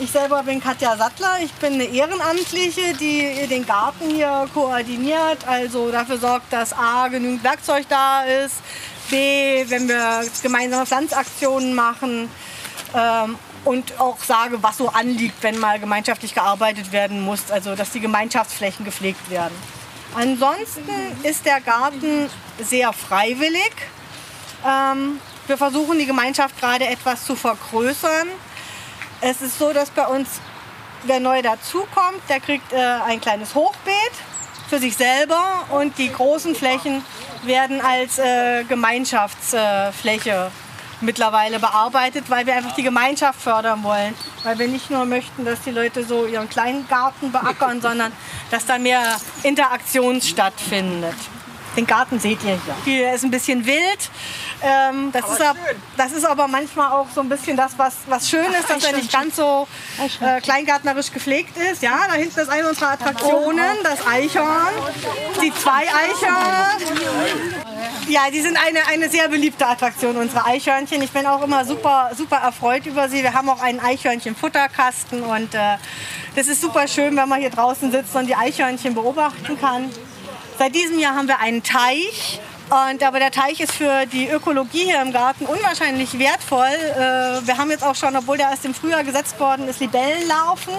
[0.00, 1.38] Ich selber bin Katja Sattler.
[1.40, 5.46] Ich bin eine Ehrenamtliche, die den Garten hier koordiniert.
[5.46, 8.56] Also dafür sorgt, dass A, genügend Werkzeug da ist.
[9.08, 12.28] B, wenn wir gemeinsame Pflanzaktionen machen.
[12.92, 17.52] Ähm, und auch sage, was so anliegt, wenn mal gemeinschaftlich gearbeitet werden muss.
[17.52, 19.54] Also dass die Gemeinschaftsflächen gepflegt werden.
[20.16, 20.90] Ansonsten
[21.22, 22.28] ist der Garten
[22.58, 23.72] sehr freiwillig.
[24.66, 28.28] Ähm, wir versuchen die Gemeinschaft gerade etwas zu vergrößern.
[29.26, 30.28] Es ist so, dass bei uns,
[31.04, 34.12] wer neu dazukommt, der kriegt äh, ein kleines Hochbeet
[34.68, 37.02] für sich selber und die großen Flächen
[37.42, 40.50] werden als äh, Gemeinschaftsfläche
[41.00, 44.14] mittlerweile bearbeitet, weil wir einfach die Gemeinschaft fördern wollen.
[44.42, 48.12] Weil wir nicht nur möchten, dass die Leute so ihren kleinen Garten beackern, sondern
[48.50, 51.16] dass da mehr Interaktion stattfindet.
[51.76, 52.74] Den Garten seht ihr hier.
[52.84, 54.10] Hier ist ein bisschen wild.
[54.62, 55.56] Ähm, das, ist ab,
[55.96, 58.96] das ist aber manchmal auch so ein bisschen das, was, was schön ist, dass er
[58.96, 59.66] nicht ganz so
[60.20, 61.82] äh, kleingärtnerisch gepflegt ist.
[61.82, 64.74] Ja, da hinten ist eine unserer Attraktionen, das Eichhorn.
[65.42, 67.54] Die zwei Eichhörn.
[68.08, 71.02] Ja, die sind eine, eine sehr beliebte Attraktion, unsere Eichhörnchen.
[71.02, 73.22] Ich bin auch immer super, super erfreut über sie.
[73.22, 75.76] Wir haben auch einen Eichhörnchen-Futterkasten und äh,
[76.36, 79.90] das ist super schön, wenn man hier draußen sitzt und die Eichhörnchen beobachten kann.
[80.58, 82.40] Seit diesem Jahr haben wir einen Teich.
[82.70, 86.66] Und, aber der Teich ist für die Ökologie hier im Garten unwahrscheinlich wertvoll.
[86.66, 90.26] Äh, wir haben jetzt auch schon, obwohl der erst im Frühjahr gesetzt worden ist, Libellen
[90.28, 90.72] laufen.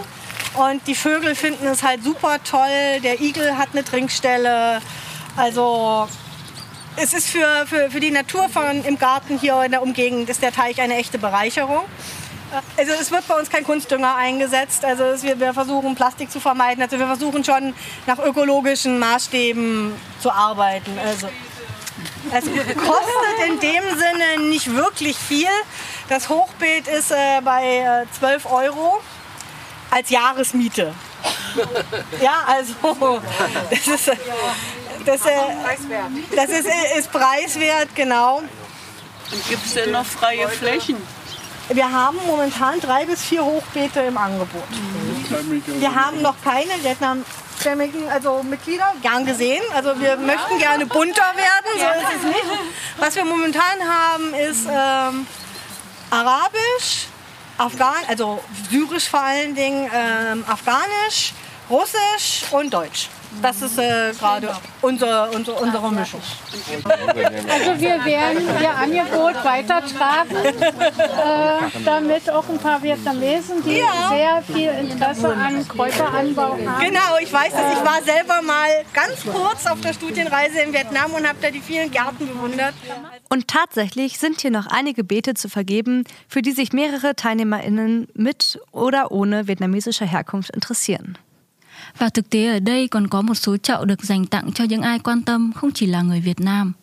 [0.55, 3.01] Und die Vögel finden es halt super toll.
[3.03, 4.81] Der Igel hat eine Trinkstelle.
[5.35, 6.07] Also
[6.95, 10.41] es ist für, für, für die Natur von, im Garten hier in der Umgegend ist
[10.41, 11.83] der Teich eine echte Bereicherung.
[12.77, 14.86] Also es wird bei uns kein Kunstdünger eingesetzt.
[14.86, 16.81] Also wir, versuchen Plastik zu vermeiden.
[16.81, 17.73] Also wir versuchen schon
[18.05, 20.97] nach ökologischen Maßstäben zu arbeiten.
[20.99, 21.27] Also
[22.31, 25.47] es kostet in dem Sinne nicht wirklich viel.
[26.10, 29.01] Das Hochbeet ist äh, bei äh, 12 Euro
[29.91, 30.93] als Jahresmiete.
[32.21, 33.21] Ja, also
[33.69, 34.08] das ist,
[35.05, 35.31] das, äh,
[36.36, 38.38] das ist, ist preiswert, genau.
[39.31, 40.97] Und gibt es denn noch freie Flächen?
[41.69, 44.63] Wir haben momentan drei bis vier Hochbeete im Angebot.
[45.80, 49.63] Wir haben noch keine vietnamstämmigen also Mitglieder, gern gesehen.
[49.73, 52.60] Also wir möchten gerne bunter werden, so ist es nicht.
[52.97, 55.25] Was wir momentan haben, ist ähm,
[56.12, 57.08] Arabisch,
[57.58, 61.34] Afghan, also Syrisch vor allen Dingen, ähm, Afghanisch,
[61.69, 63.10] Russisch und Deutsch.
[63.41, 64.50] Das ist äh, gerade
[64.82, 66.21] unser, unser, unsere Mischung.
[66.84, 74.10] Also wir werden Ihr Angebot weitertragen, äh, damit auch ein paar Vietnamesen, die Ja.
[74.10, 76.84] sehr viel Interesse an Kräuteranbau haben.
[76.84, 77.74] Genau, ich weiß das.
[77.78, 81.62] Ich war selber mal ganz kurz auf der Studienreise in Vietnam und habe da die
[81.62, 82.74] vielen Gärten bewundert.
[83.30, 88.60] Und tatsächlich sind hier noch einige Beete zu vergeben, für die sich mehrere TeilnehmerInnen mit
[88.71, 91.17] oder ohne vietnamesischer Herkunft interessieren.
[91.97, 94.81] Và thực tế ở đây còn có một số chậu được dành tặng cho những
[94.81, 96.73] ai quan tâm không chỉ là người Việt Nam.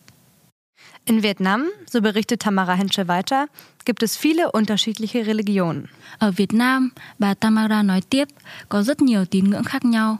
[1.05, 3.45] In Vietnam, so berichtet Tamara Hensche weiter,
[3.85, 5.83] gibt es viele unterschiedliche Religionen.
[6.17, 8.27] Ở Việt Nam, bà Tamara nói tiếp,
[8.69, 10.17] có rất nhiều tín ngưỡng khác nhau.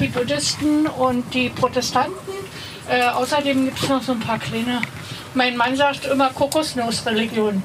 [0.00, 2.34] Die Buddhisten und die Protestanten.
[2.88, 4.80] Äh, außerdem gibt es noch so ein paar kleine.
[5.34, 7.62] Mein Mann sagt immer Kokosnussreligion.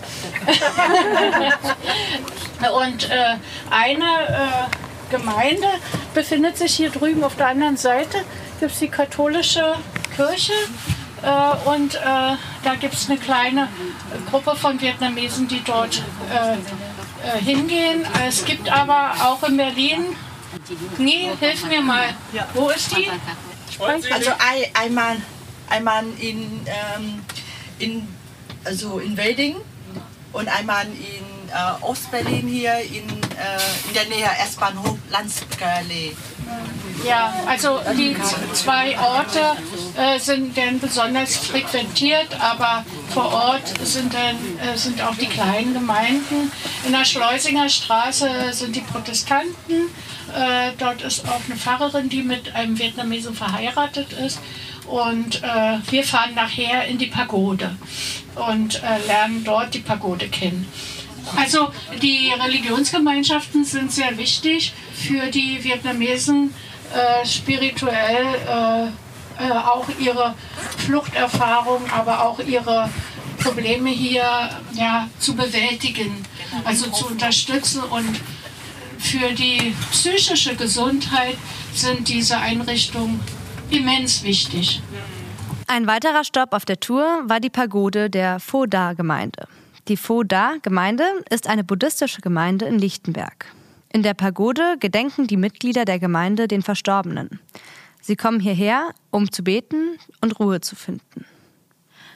[2.74, 3.38] und äh,
[3.70, 4.67] eine äh,
[5.12, 5.67] Gemeinde
[6.13, 8.17] befindet sich hier drüben auf der anderen Seite.
[8.60, 9.76] Gibt es die katholische
[10.15, 10.54] Kirche.
[11.21, 12.00] Äh, und äh,
[12.63, 13.67] da gibt es eine kleine
[14.32, 16.02] Gruppe von Vietnamesen, die dort
[16.34, 16.54] äh,
[17.28, 18.04] äh, hingehen.
[18.28, 20.15] Es gibt aber auch in Berlin
[20.97, 22.13] Nee, hilf mir mal.
[22.54, 23.10] Wo ist die?
[23.80, 25.17] Also ein, einmal,
[25.69, 27.24] einmal in, ähm,
[27.80, 28.08] in,
[28.63, 29.56] also in Wedding
[30.34, 36.16] und einmal in äh, Ostberlin hier in, äh, in der Nähe S-Bahnhof Landskale.
[37.06, 38.16] Ja, also die
[38.54, 39.40] zwei Orte
[39.98, 45.74] äh, sind dann besonders frequentiert, aber vor Ort sind dann äh, sind auch die kleinen
[45.74, 46.52] Gemeinden.
[46.86, 49.90] In der Schleusinger Straße sind die Protestanten.
[50.36, 54.40] Äh, dort ist auch eine Pfarrerin, die mit einem Vietnamesen verheiratet ist.
[54.88, 57.76] Und äh, wir fahren nachher in die Pagode
[58.36, 60.68] und äh, lernen dort die Pagode kennen.
[61.36, 66.54] Also die Religionsgemeinschaften sind sehr wichtig für die Vietnamesen
[66.94, 68.88] äh, spirituell äh,
[69.42, 70.36] äh, auch ihre
[70.78, 72.90] Fluchterfahrung, aber auch ihre
[73.40, 74.24] Probleme hier
[74.74, 76.26] ja, zu bewältigen,
[76.64, 78.20] also zu unterstützen und
[79.00, 81.38] für die psychische Gesundheit
[81.74, 83.20] sind diese Einrichtungen
[83.72, 84.82] immens wichtig.
[85.68, 89.48] Ein weiterer Stopp auf der Tour war die Pagode der Pho Da-Gemeinde.
[89.88, 93.46] Die Pho Da-Gemeinde ist eine buddhistische Gemeinde in Lichtenberg.
[93.94, 97.39] In der Pagode gedenken die Mitglieder der Gemeinde den Verstorbenen.
[98.02, 101.26] Sie kommen hierher, um zu beten und Ruhe zu finden.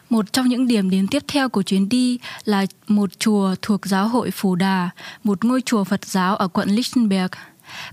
[0.09, 4.07] Một trong những điểm đến tiếp theo của chuyến đi là một chùa thuộc giáo
[4.07, 4.89] hội Phù Đà,
[5.23, 7.31] một ngôi chùa Phật giáo ở quận Lichtenberg.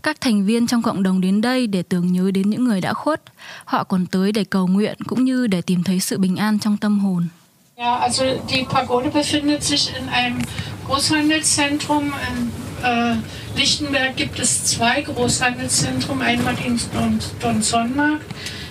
[0.03, 2.93] Các thành viên trong cộng đồng đến đây để tưởng nhớ đến những người đã
[2.93, 3.23] khuất.
[3.65, 6.77] Họ còn tới để cầu nguyện cũng như để tìm thấy sự bình an trong
[6.77, 7.29] tâm hồn.
[7.77, 10.39] Ja, also die Pagode befindet sich in einem
[10.87, 12.13] Großhandelszentrum.
[12.29, 13.17] In äh,
[13.57, 18.25] Lichtenberg gibt es zwei Großhandelszentren, einmal den Don- Donzonmarkt.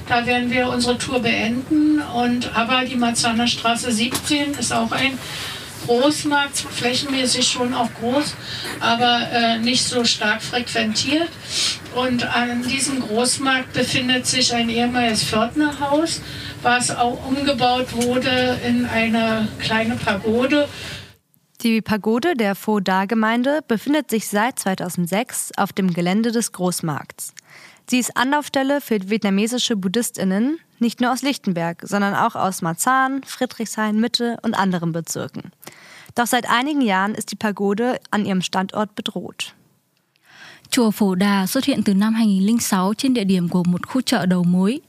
[0.07, 2.01] Da werden wir unsere Tour beenden.
[2.01, 5.17] Und aber die Marzahner Straße 17 ist auch ein
[5.85, 8.35] Großmarkt, flächenmäßig schon auch groß,
[8.79, 11.29] aber äh, nicht so stark frequentiert.
[11.95, 16.21] Und an diesem Großmarkt befindet sich ein ehemaliges Pförtnerhaus,
[16.61, 20.67] was auch umgebaut wurde in eine kleine Pagode.
[21.61, 27.33] Die Pagode der Pho Da-Gemeinde befindet sich seit 2006 auf dem Gelände des Großmarkts.
[27.87, 33.99] Sie ist Anlaufstelle für vietnamesische BuddhistInnen, nicht nur aus Lichtenberg, sondern auch aus Marzahn, Friedrichshain,
[33.99, 35.51] Mitte und anderen Bezirken.
[36.15, 39.53] Doch seit einigen Jahren ist die Pagode an ihrem Standort bedroht.
[40.69, 44.25] Chùa Phổ Đà xuất hiện từ năm 2006 trên địa điểm của một khu chợ
[44.25, 44.79] đầu mối.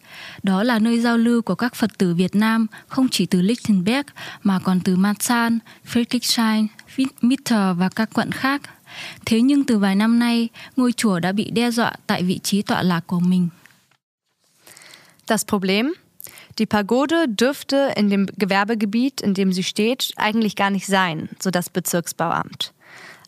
[0.43, 4.07] Đó là nơi giao lưu của các Phật tử Việt Nam không chỉ từ Lichtenberg
[4.43, 5.59] mà còn từ Marzahn,
[5.93, 6.67] Friedrichshain,
[7.21, 8.63] Mitte và các quận khác.
[9.27, 12.63] Thế nhưng từ vài năm nay, ngôi chùa đã bị đe dọa tại vị trí
[12.63, 13.49] tọa lạc của mình.
[15.27, 15.93] Das Problem?
[16.59, 21.51] Die Pagode dürfte in dem Gewerbegebiet, in dem sie steht, eigentlich gar nicht sein, so
[21.51, 22.73] das Bezirksbauamt.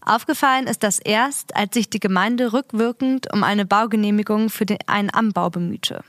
[0.03, 5.09] Aufgefallen ist das erst, als sich die Gemeinde rückwirkend um eine Baugenehmigung für den, einen
[5.09, 6.05] Anbau bemühte.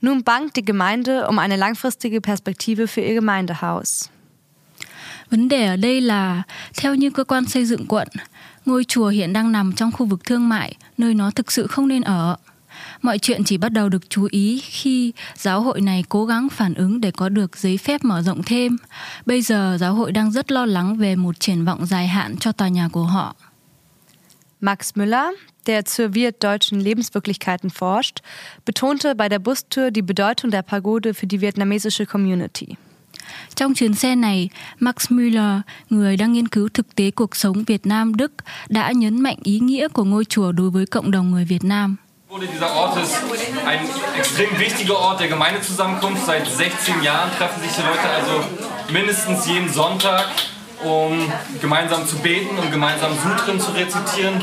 [0.00, 4.10] Nun bangt die Gemeinde um eine langfristige Perspektive für ihr Gemeindehaus.
[5.30, 6.42] Vấn đề ở đây là
[6.74, 8.08] theo như cơ quan xây dựng quận,
[8.64, 11.88] ngôi chùa hiện đang nằm trong khu vực thương mại, nơi nó thực sự không
[11.88, 12.36] nên ở.
[13.02, 16.74] Mọi chuyện chỉ bắt đầu được chú ý khi giáo hội này cố gắng phản
[16.74, 18.76] ứng để có được giấy phép mở rộng thêm.
[19.26, 22.52] Bây giờ giáo hội đang rất lo lắng về một triển vọng dài hạn cho
[22.52, 23.36] tòa nhà của họ.
[24.60, 25.34] Max Müller,
[25.66, 28.22] der zur vietdeutschen Lebenswirklichkeiten forscht,
[28.66, 32.66] betonte bei der Bustour die Bedeutung der Pagode für die vietnamesische Community.
[33.54, 34.48] Trong chuyến xe này,
[34.80, 38.32] Max Müller, người đang nghiên cứu thực tế cuộc sống Việt Nam Đức,
[38.68, 41.96] đã nhấn mạnh ý nghĩa của ngôi chùa đối với cộng đồng người Việt Nam.
[42.40, 43.14] Dieser Ort ist
[43.66, 46.26] ein extrem wichtiger Ort der Gemeindezusammenkunft.
[46.26, 48.44] Seit 16 Jahren treffen sich die Leute also
[48.90, 50.26] mindestens jeden Sonntag,
[50.84, 54.42] um gemeinsam zu beten, um gemeinsam Sutren zu rezitieren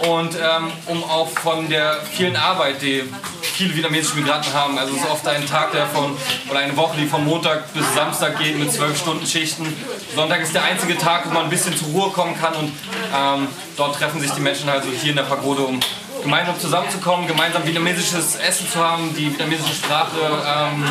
[0.00, 3.04] und ähm, um auch von der vielen Arbeit, die
[3.42, 4.76] viele vietnamesische Migranten haben.
[4.76, 6.16] Also es ist oft ein Tag, der von,
[6.48, 9.76] oder eine Woche, die von Montag bis Samstag geht mit zwölf Stunden Schichten.
[10.16, 12.72] Sonntag ist der einzige Tag, wo man ein bisschen zur Ruhe kommen kann und
[13.16, 13.46] ähm,
[13.76, 15.78] dort treffen sich die Menschen also hier in der Pagode, um
[16.28, 20.84] gemeinsam zusammenzukommen, gemeinsam vietnamesisches Essen zu haben, die vietnamesische Sprache ähm,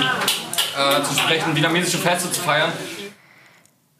[0.76, 2.73] äh, zu sprechen, vietnamesische Feste zu feiern.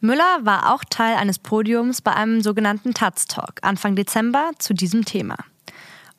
[0.00, 5.04] Müller war auch Teil eines Podiums bei einem sogenannten Taz Talk Anfang Dezember zu diesem
[5.04, 5.36] Thema.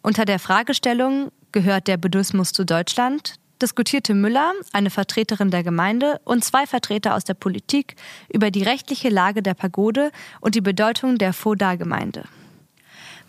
[0.02, 3.36] Unter der Fragestellung Gehört der Buddhismus zu Deutschland?
[3.62, 7.96] diskutierte Müller, eine Vertreterin der Gemeinde und zwei Vertreter aus der Politik
[8.32, 12.24] über die rechtliche Lage der Pagode und die Bedeutung der Foda-Gemeinde.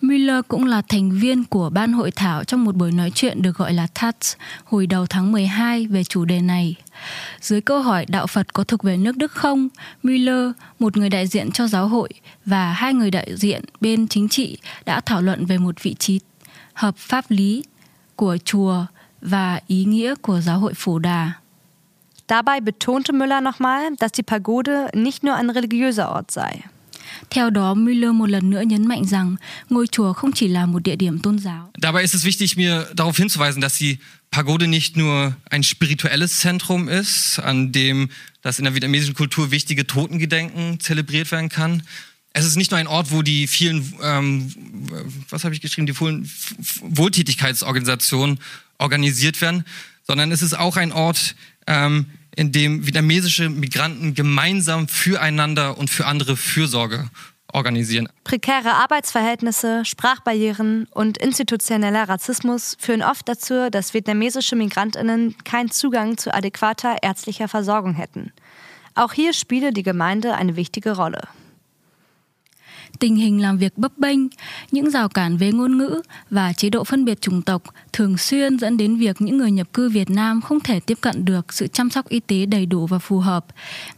[0.01, 3.57] Miller cũng là thành viên của ban hội thảo trong một buổi nói chuyện được
[3.57, 6.75] gọi là TATS hồi đầu tháng 12 về chủ đề này.
[7.41, 9.69] Dưới câu hỏi đạo Phật có thuộc về nước Đức không,
[10.03, 12.09] Miller, một người đại diện cho giáo hội
[12.45, 16.21] và hai người đại diện bên chính trị đã thảo luận về một vị trí
[16.73, 17.65] hợp pháp lý
[18.17, 18.85] của chùa
[19.21, 21.33] và ý nghĩa của giáo hội Phổ Đà.
[22.29, 26.61] Dabei betonte Müller nochmal, dass die Pagode nicht nur ein religiöser Ort sei.
[27.31, 29.37] Theo đó, Müller một lần nữa nhấn mạnh rằng
[29.71, 31.71] ngôi chùa không chỉ là một địa điểm tôn giáo.
[31.83, 33.97] Dabei ist es wichtig, mir darauf hinzuweisen, dass die
[34.31, 38.09] Pagode nicht nur ein spirituelles Zentrum ist, an dem
[38.43, 41.83] das in der vietnamesischen Kultur wichtige Totengedenken zelebriert werden kann.
[42.33, 44.55] Es ist nicht nur ein Ort, wo die vielen, ähm,
[45.31, 46.31] was habe ich geschrieben, die vielen
[46.81, 48.39] Wohltätigkeitsorganisationen
[48.79, 49.65] organisiert werden,
[50.07, 51.35] sondern es ist auch ein Ort,
[51.67, 57.11] ähm, in dem vietnamesische Migranten gemeinsam füreinander und für andere Fürsorge
[57.53, 58.09] organisieren.
[58.25, 66.33] Prekäre Arbeitsverhältnisse, Sprachbarrieren und institutioneller Rassismus führen oft dazu, dass vietnamesische Migrantinnen keinen Zugang zu
[66.33, 68.33] adäquater ärztlicher Versorgung hätten.
[68.95, 71.23] Auch hier spiele die Gemeinde eine wichtige Rolle.
[73.01, 74.19] Tình hình làm việc bấp bênh,
[74.71, 78.59] những rào cản về ngôn ngữ và chế độ phân biệt chủng tộc thường xuyên
[78.59, 81.67] dẫn đến việc những người nhập cư Việt Nam không thể tiếp cận được sự
[81.67, 83.47] chăm sóc y tế đầy đủ và phù hợp.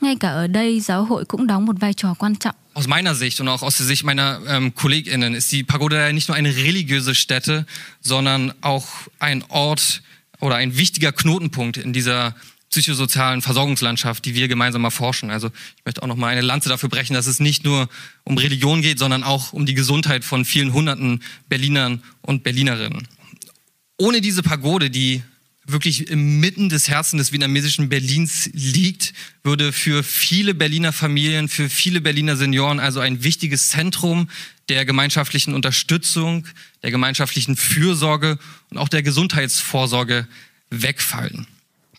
[0.01, 2.55] Ngay cả ở đây, giáo hội cũng đóng một vai trò quan trọng.
[2.75, 6.29] Aus meiner Sicht und auch aus der Sicht meiner ähm, KollegInnen ist die Pagoda nicht
[6.29, 7.65] nur eine religiöse Stätte,
[8.01, 8.87] sondern auch
[9.19, 10.03] ein Ort
[10.41, 12.35] oder ein wichtiger Knotenpunkt in dieser
[12.73, 15.31] psychosozialen Versorgungslandschaft, die wir gemeinsam erforschen.
[15.31, 17.89] Also ich möchte auch noch mal eine Lanze dafür brechen, dass es nicht nur
[18.25, 23.07] um Religion geht, sondern auch um die Gesundheit von vielen hunderten Berlinern und Berlinerinnen.
[23.99, 25.23] Ohne diese Pagode, die
[25.65, 29.13] wirklich inmitten des Herzens des vietnamesischen Berlins liegt,
[29.45, 34.29] würde für viele Berliner Familien, für viele Berliner Senioren also ein wichtiges Zentrum
[34.71, 36.47] der gemeinschaftlichen Unterstützung,
[36.83, 38.39] der gemeinschaftlichen Fürsorge
[38.71, 40.27] und auch der Gesundheitsvorsorge
[40.71, 41.47] wegfallen.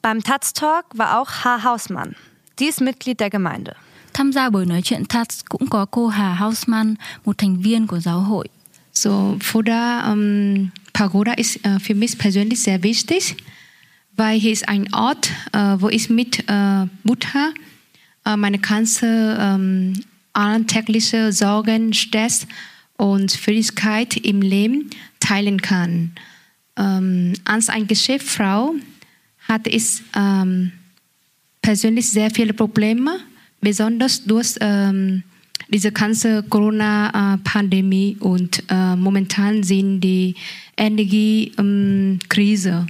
[0.04, 1.64] Beim Taz Talk war auch H.
[1.64, 2.18] Hausmann.
[2.60, 3.74] Die ist Mitglied der Gemeinde.
[4.12, 8.00] Tham gia buổi nói chuyện TATS cũng có cô Hà Hausmann, một thành viên của
[8.00, 8.48] giáo hội.
[8.94, 13.36] So, Foda um, Pagoda ist uh, für mich persönlich sehr wichtig,
[14.18, 17.54] weil hier ist ein Ort, uh, wo ich mit uh, Buddha
[18.28, 19.94] uh, meine ganze um,
[20.34, 22.46] alltägliche Sorgen, Stress
[22.98, 24.90] und Schwierigkeit im Leben
[25.22, 26.12] teilen kann.
[26.78, 28.74] Um, als eine Geschäftsfrau
[29.48, 30.72] hatte ich ähm,
[31.62, 33.20] persönlich sehr viele Probleme,
[33.62, 35.24] besonders durch ähm,
[35.70, 40.36] diese ganze Corona-Pandemie und äh, momentan sind die
[40.78, 42.86] Energiekrise.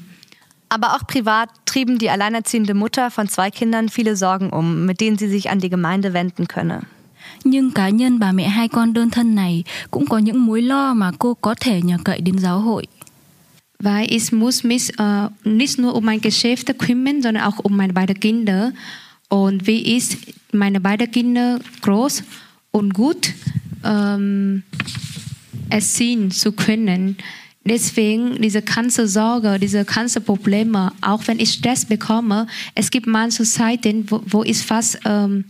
[0.69, 5.17] Aber auch privat trieben die alleinerziehende Mutter von zwei Kindern viele Sorgen um, mit denen
[5.17, 6.83] sie sich an die Gemeinde wenden könne.
[7.43, 10.93] Nhưng cá nhân bà mẹ hai con đơn thân này cũng có những mối lo
[10.93, 12.87] mà cô có thể nhờ cậy đến giáo hội.
[13.83, 17.93] Weil ich muss mich äh, nicht nur um mein Geschäft kümmern, sondern auch um meine
[17.93, 18.73] beiden Kinder.
[19.29, 20.17] Und wie ich
[20.51, 22.23] meine beiden Kinder groß
[22.71, 23.33] und gut
[23.83, 24.63] ähm,
[25.69, 27.17] erziehen zu können.
[27.65, 33.43] Deswegen diese ganze Sorge, diese ganze Probleme, auch wenn ich Stress bekomme, es gibt manche
[33.43, 35.45] Zeiten, wo, wo ich fast, ähm,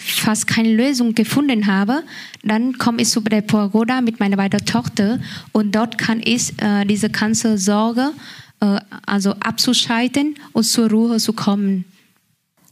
[0.00, 2.02] fast keine Lösung gefunden habe,
[2.42, 5.20] dann komme ich zu der Pagoda mit meiner beiden Tochter
[5.52, 8.12] und dort kann ich äh, diese ganze Sorge
[8.60, 11.84] äh, also abzuschalten und zur Ruhe zu kommen.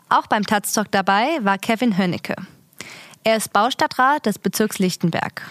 [0.09, 2.35] Auch beim Taz-Talk dabei war Kevin Hönnecke.
[3.25, 5.43] Er ist Baustadtrat des Bezirks Lichtenberg.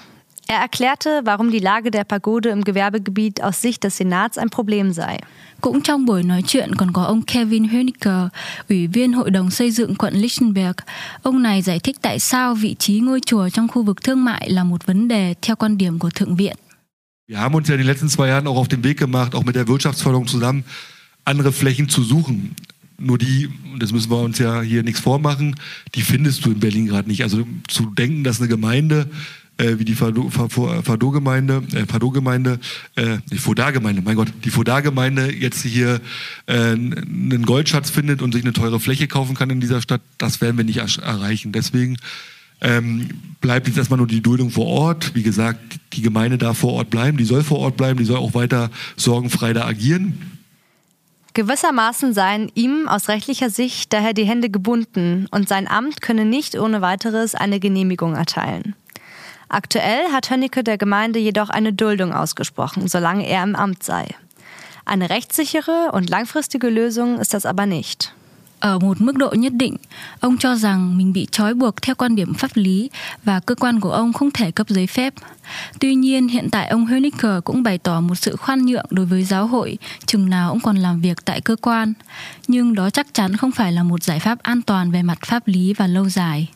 [0.49, 4.93] Er erklärte, warum die Lage der Pagode im Gewerbegebiet aus Sicht des Senats ein Problem
[4.93, 5.19] sei.
[5.61, 8.27] Cũng trong buổi nói chuyện còn có ông Kevin Hoenicker,
[8.69, 10.75] ủy viên Hội đồng xây dựng quận Lichtenberg.
[11.21, 14.49] Ông này giải thích tại sao vị trí ngôi chùa trong khu vực thương mại
[14.49, 16.55] là một vấn đề theo quan điểm của Thượng viện.
[17.27, 19.45] Wir haben uns ja in den letzten zwei Jahren auch auf den Weg gemacht, auch
[19.45, 20.63] mit der Wirtschaftsförderung zusammen,
[21.25, 22.55] andere Flächen zu suchen.
[22.97, 25.55] Nur die, das müssen wir uns ja hier nichts vormachen,
[25.95, 27.23] die findest du in Berlin gerade nicht.
[27.23, 29.09] Also zu denken, dass eine Gemeinde
[29.57, 32.59] äh, wie die Fado-Gemeinde, äh, Fado-Gemeinde,
[32.95, 35.99] äh, die Foda-Gemeinde, mein Gott, die Foda-Gemeinde jetzt hier
[36.45, 40.41] äh, einen Goldschatz findet und sich eine teure Fläche kaufen kann in dieser Stadt, das
[40.41, 41.51] werden wir nicht erreichen.
[41.51, 41.97] Deswegen
[42.61, 43.09] ähm,
[43.41, 45.13] bleibt jetzt erstmal nur die Duldung vor Ort.
[45.15, 45.59] Wie gesagt,
[45.93, 48.71] die Gemeinde darf vor Ort bleiben, die soll vor Ort bleiben, die soll auch weiter
[48.95, 50.17] sorgenfrei da agieren.
[51.33, 56.57] Gewissermaßen seien ihm aus rechtlicher Sicht daher die Hände gebunden und sein Amt könne nicht
[56.57, 58.73] ohne weiteres eine Genehmigung erteilen.
[59.49, 64.07] Aktuell hat Hönnecke der Gemeinde jedoch eine Duldung ausgesprochen, solange er im Amt sei.
[64.85, 68.13] Eine rechtssichere und langfristige Lösung ist das aber nicht.
[68.59, 69.75] Ở một mức độ nhất định,
[70.19, 72.89] ông cho rằng mình bị trói buộc theo quan điểm pháp lý
[73.23, 75.13] và cơ quan của ông không thể cấp giấy phép.
[75.79, 79.23] Tuy nhiên, hiện tại ông Hoenicker cũng bày tỏ một sự khoan nhượng đối với
[79.23, 81.93] giáo hội, chừng nào ông còn làm việc tại cơ quan.
[82.47, 85.47] Nhưng đó chắc chắn không phải là một giải pháp an toàn về mặt pháp
[85.47, 86.47] lý và lâu dài.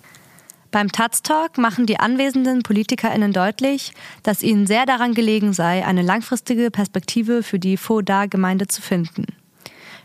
[0.70, 6.70] Beim Taz-Talk machen die anwesenden PolitikerInnen deutlich, dass ihnen sehr daran gelegen sei, eine langfristige
[6.70, 9.26] Perspektive für die Foda-Gemeinde zu finden.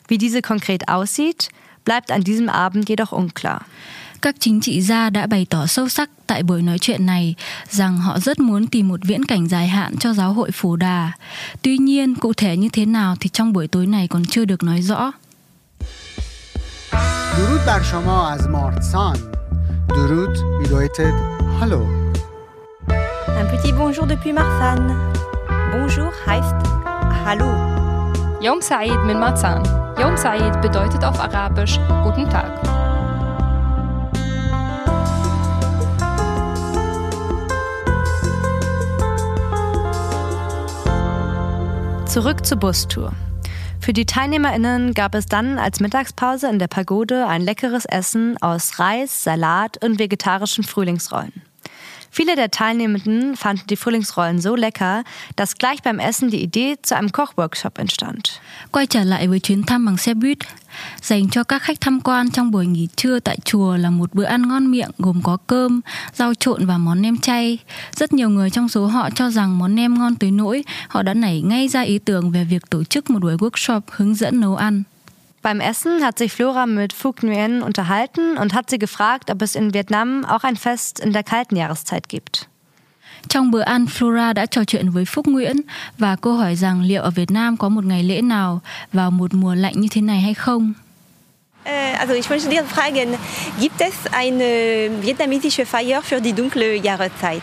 [0.07, 1.49] Wie diese konkret aussieht,
[1.83, 3.65] bleibt an diesem Abend jedoch unklar.
[4.21, 7.35] Các chính trị gia đã bày tỏ sâu sắc tại buổi nói chuyện này
[7.69, 11.11] rằng họ rất muốn tìm một viễn cảnh dài hạn cho giáo hội Phổ Đà.
[11.61, 14.63] Tuy nhiên, cụ thể như thế nào thì trong buổi tối này còn chưa được
[14.63, 15.11] nói rõ.
[17.37, 19.34] درود بر شما از مارتسان
[19.96, 21.14] Durut bedeutet
[21.58, 21.88] Hallo.
[22.86, 24.94] Ein petit Bonjour depuis Marfan.
[25.72, 26.54] Bonjour heißt
[27.24, 27.46] Hallo.
[28.42, 29.62] Yom Said min Marzan.
[29.98, 32.52] Yom Said bedeutet auf Arabisch Guten Tag.
[42.06, 43.12] Zurück zur Bustour.
[43.86, 48.80] Für die TeilnehmerInnen gab es dann als Mittagspause in der Pagode ein leckeres Essen aus
[48.80, 51.45] Reis, Salat und vegetarischen Frühlingsrollen.
[52.16, 55.04] Viele der Teilnehmenden fanden die Frühlingsrollen so lecker,
[55.36, 58.40] dass gleich beim Essen die Idee zu einem Kochworkshop entstand.
[58.72, 60.38] Quay trở lại với chuyến thăm bằng xe buýt,
[61.02, 64.24] dành cho các khách tham quan trong buổi nghỉ trưa tại chùa là một bữa
[64.24, 65.80] ăn ngon miệng gồm có cơm,
[66.14, 67.58] rau trộn và món nem chay.
[67.96, 71.14] Rất nhiều người trong số họ cho rằng món nem ngon tới nỗi họ đã
[71.14, 74.56] nảy ngay ra ý tưởng về việc tổ chức một buổi workshop hướng dẫn nấu
[74.56, 74.82] ăn.
[75.42, 79.54] Beim Essen hat sich Flora mit Phuc Nguyen unterhalten und hat sie gefragt, ob es
[79.54, 82.48] in Vietnam auch ein Fest in der kalten Jahreszeit gibt.
[83.28, 85.56] Trong bữa ăn, Flora đã trò chuyện với Phúc Nguyễn
[85.98, 88.60] và cô hỏi rằng liệu ở Việt Nam có một ngày lễ nào
[88.92, 90.72] vào một mùa lạnh như thế này hay không?
[91.98, 93.16] Also ich möchte dir fragen,
[93.60, 97.42] gibt es eine vietnamesische Feier für die dunkle Jahreszeit?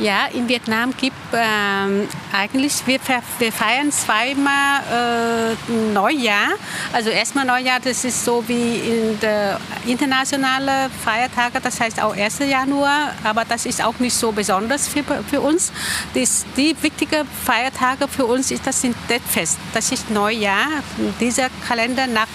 [0.00, 2.98] Ja, in Vietnam gibt ähm, eigentlich, wir,
[3.38, 6.54] wir feiern zweimal äh, Neujahr.
[6.94, 12.38] Also erstmal Neujahr, das ist so wie in der internationale Feiertage, das heißt auch 1.
[12.38, 15.70] Januar, aber das ist auch nicht so besonders für, für uns.
[16.14, 18.80] Das, die wichtigen Feiertage für uns ist das
[19.28, 19.58] Fest.
[19.74, 20.82] Das ist Neujahr.
[21.20, 22.26] Dieser Kalender nach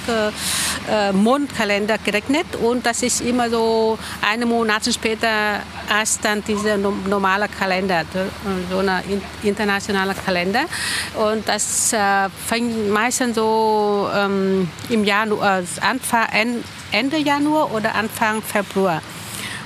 [0.88, 7.47] äh, Mondkalender gerechnet und das ist immer so eine Monate später als dann dieser normale
[7.58, 8.03] Kalender,
[8.70, 10.66] so ein internationaler Kalender.
[11.16, 16.28] Und das äh, fängt meistens so ähm, im Januar, Anfang,
[16.91, 19.01] Ende Januar oder Anfang Februar.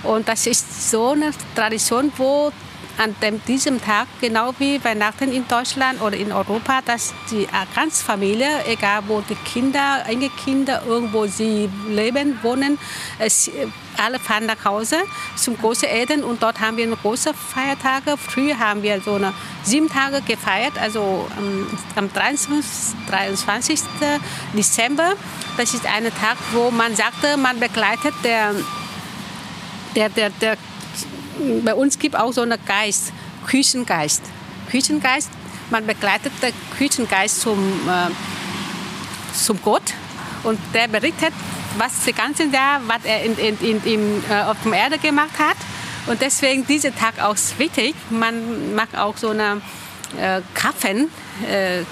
[0.03, 2.51] Und das ist so eine Tradition, wo
[2.99, 8.03] an dem, diesem Tag, genau wie Weihnachten in Deutschland oder in Europa, dass die ganze
[8.03, 12.77] Familie, egal wo die Kinder, Enkelkinder, irgendwo sie leben, wohnen,
[13.17, 13.49] es,
[13.97, 14.97] alle fahren nach Hause
[15.37, 18.17] zum Großeltern und dort haben wir große Feiertage.
[18.17, 19.33] Früher haben wir so eine
[19.63, 23.79] sieben Tage gefeiert, also am, am 23, 23.
[24.53, 25.13] Dezember.
[25.55, 28.55] Das ist ein Tag, wo man sagte, man begleitet der,
[29.95, 30.57] der, der, der
[31.63, 33.11] bei uns gibt auch so einen Geist,
[33.47, 34.21] Küchengeist.
[34.69, 35.29] Küchengeist,
[35.69, 39.93] man begleitet den Küchengeist zum, äh, zum Gott
[40.43, 41.33] und der berichtet,
[41.77, 45.37] was das ganze Jahr, was er in, in, in, in, äh, auf der Erde gemacht
[45.37, 45.57] hat.
[46.07, 47.93] Und deswegen dieser Tag auch wichtig.
[48.09, 49.61] Man macht auch so eine
[50.19, 51.09] äh, Kaffen.
[51.47, 51.83] Äh,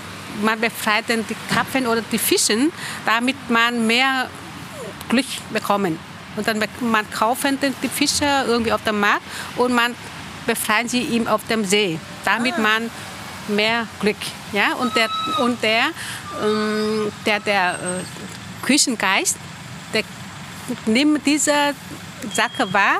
[0.41, 2.71] man befreit dann die Kaffen oder die Fischen,
[3.05, 4.29] damit man mehr
[5.09, 5.97] Glück bekommt.
[6.37, 9.23] Und dann man kaufen die Fische irgendwie auf dem Markt
[9.57, 9.95] und man
[10.45, 11.99] befreien sie ihm auf dem See.
[12.23, 12.61] Damit ah.
[12.61, 12.91] man
[13.47, 14.17] mehr Glück.
[14.53, 14.73] Ja?
[14.73, 15.09] Und der,
[15.39, 15.85] und der,
[16.43, 19.37] ähm, der, der äh, Küchengeist,
[19.93, 20.03] der
[20.85, 21.73] nimmt diese
[22.33, 22.99] Sache wahr.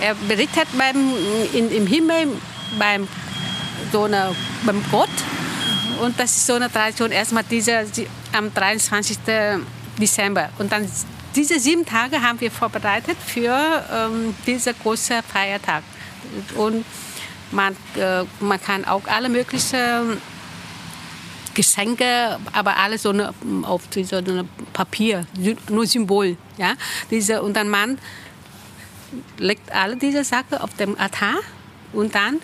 [0.00, 1.14] Er berichtet beim,
[1.52, 2.28] in, im Himmel
[2.78, 3.06] beim,
[3.92, 4.34] so eine,
[4.64, 5.08] beim Gott.
[6.00, 7.12] Und das ist so eine Tradition.
[7.12, 7.86] Erstmal diese,
[8.32, 9.18] am 23.
[9.98, 10.50] Dezember.
[10.58, 10.88] Und dann
[11.34, 15.82] diese sieben Tage haben wir vorbereitet für ähm, diesen großen Feiertag.
[16.56, 16.84] Und
[17.50, 20.20] man, äh, man kann auch alle möglichen
[21.54, 23.32] Geschenke, aber alles so eine,
[23.62, 25.26] auf so eine Papier,
[25.68, 26.36] nur Symbol.
[26.56, 26.74] Ja?
[27.10, 27.98] Diese, und dann man
[29.38, 31.36] legt alle diese Sachen auf dem Altar
[31.92, 32.40] und dann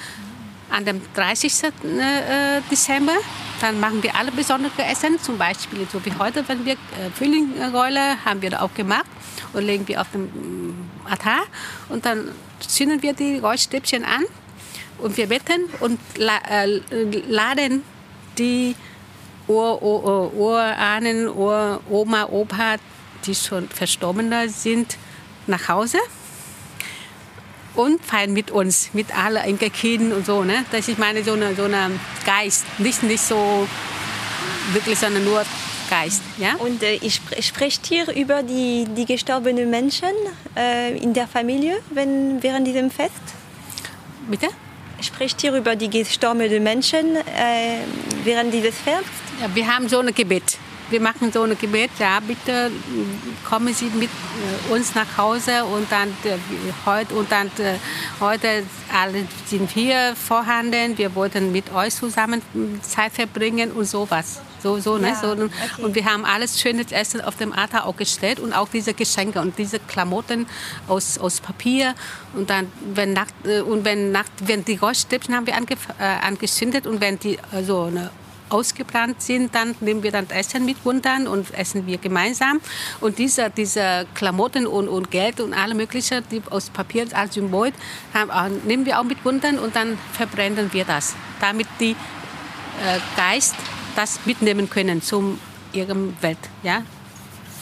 [0.70, 1.64] an dem 30.
[1.64, 3.16] Äh, Dezember.
[3.60, 8.24] Dann machen wir alle besondere Essen, zum Beispiel so wie heute, wenn wir äh, Frühlingsrolle
[8.24, 9.06] haben wir auch gemacht
[9.52, 11.42] und legen wir auf dem mm, Altar.
[11.88, 14.24] Und dann zünden wir die Räucherstäbchen an
[14.98, 16.80] und wir beten und äh,
[17.28, 17.82] laden
[18.38, 18.74] die
[19.46, 22.76] Ur, Ur, Urahnen, Ur, Oma, Opa,
[23.26, 24.96] die schon verstorben sind,
[25.46, 25.98] nach Hause
[27.74, 30.44] und feiern mit uns, mit allen Enkelkindern und so.
[30.44, 30.64] Ne?
[30.70, 31.90] Das ist meine so eine, so eine
[32.24, 33.66] Geist, nicht, nicht so
[34.72, 35.44] wirklich, sondern nur
[35.88, 36.22] Geist.
[36.38, 36.54] Ja?
[36.56, 40.12] Und äh, ich sprecht hier über die, die gestorbenen Menschen
[40.56, 43.12] äh, in der Familie wenn, während diesem Fest?
[44.28, 44.48] Bitte?
[45.00, 47.78] Spricht hier über die gestorbenen Menschen äh,
[48.22, 49.06] während dieses Festes?
[49.40, 50.58] Ja, wir haben so ein Gebet
[50.90, 52.70] wir machen so ein Gebet, ja, bitte
[53.48, 56.36] kommen Sie mit äh, uns nach Hause und dann äh,
[56.84, 57.76] heute und dann äh,
[58.20, 60.98] heute alle sind hier vorhanden.
[60.98, 62.42] Wir wollten mit euch zusammen
[62.82, 64.40] Zeit verbringen und sowas.
[64.62, 65.08] So, so, ne?
[65.08, 65.48] Ja, so, okay.
[65.78, 69.40] Und wir haben alles schönes Essen auf dem Altar auch gestellt und auch diese Geschenke
[69.40, 70.46] und diese Klamotten
[70.86, 71.94] aus, aus Papier.
[72.34, 73.34] Und dann, wenn Nacht,
[73.66, 77.84] und wenn Nacht, wenn die Goldstäbchen haben wir ange, äh, angezündet und wenn die also
[77.84, 78.10] eine
[78.50, 82.60] ausgeplant sind, dann nehmen wir dann Essen mit runter und essen wir gemeinsam.
[83.00, 87.72] Und diese, diese Klamotten und, und Geld und alle möglichen, die aus Papier als Symbol,
[88.12, 93.54] haben, nehmen wir auch mit runter und dann verbrennen wir das, damit die äh, Geist
[93.96, 95.38] das mitnehmen können zum
[95.72, 96.38] ihrem Welt.
[96.62, 96.82] Ja?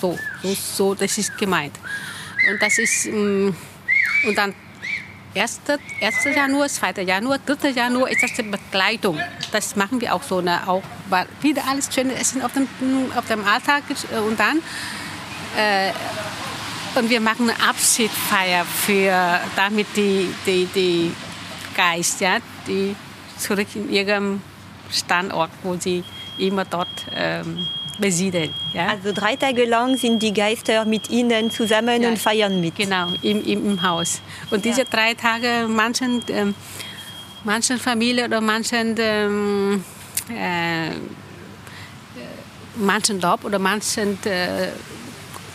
[0.01, 1.75] So, so, so, das ist gemeint.
[2.51, 3.49] Und das ist, mm,
[4.27, 4.55] und dann
[5.41, 5.61] 1.
[6.01, 6.25] 1.
[6.35, 7.03] Januar, 2.
[7.03, 7.71] Januar, 3.
[7.71, 9.19] Januar ist das die Begleitung.
[9.53, 10.41] Das machen wir auch so.
[10.41, 10.61] Ne?
[10.67, 10.83] Auch
[11.41, 12.69] wieder alles schöne Essen auf dem,
[13.17, 13.85] auf dem Alltag
[14.27, 14.59] und dann
[15.57, 15.93] äh,
[16.95, 21.13] und wir machen eine Abschiedsfeier für damit die, die, die
[21.77, 22.97] Geist, ja, die
[23.37, 24.43] zurück in ihrem
[24.91, 26.03] Standort, wo sie
[26.39, 27.67] immer dort ähm,
[27.99, 28.53] besiedeln.
[28.73, 28.89] Ja?
[28.89, 32.77] Also drei Tage lang sind die Geister mit ihnen zusammen ja, und feiern mit.
[32.77, 34.21] Genau, im, im, im Haus.
[34.51, 34.87] Und diese ja.
[34.91, 36.55] drei Tage, manchen, ähm,
[37.45, 39.85] manchen Familien oder manchen, ähm,
[40.31, 40.91] äh,
[42.77, 44.69] manchen Dorf oder manchen äh,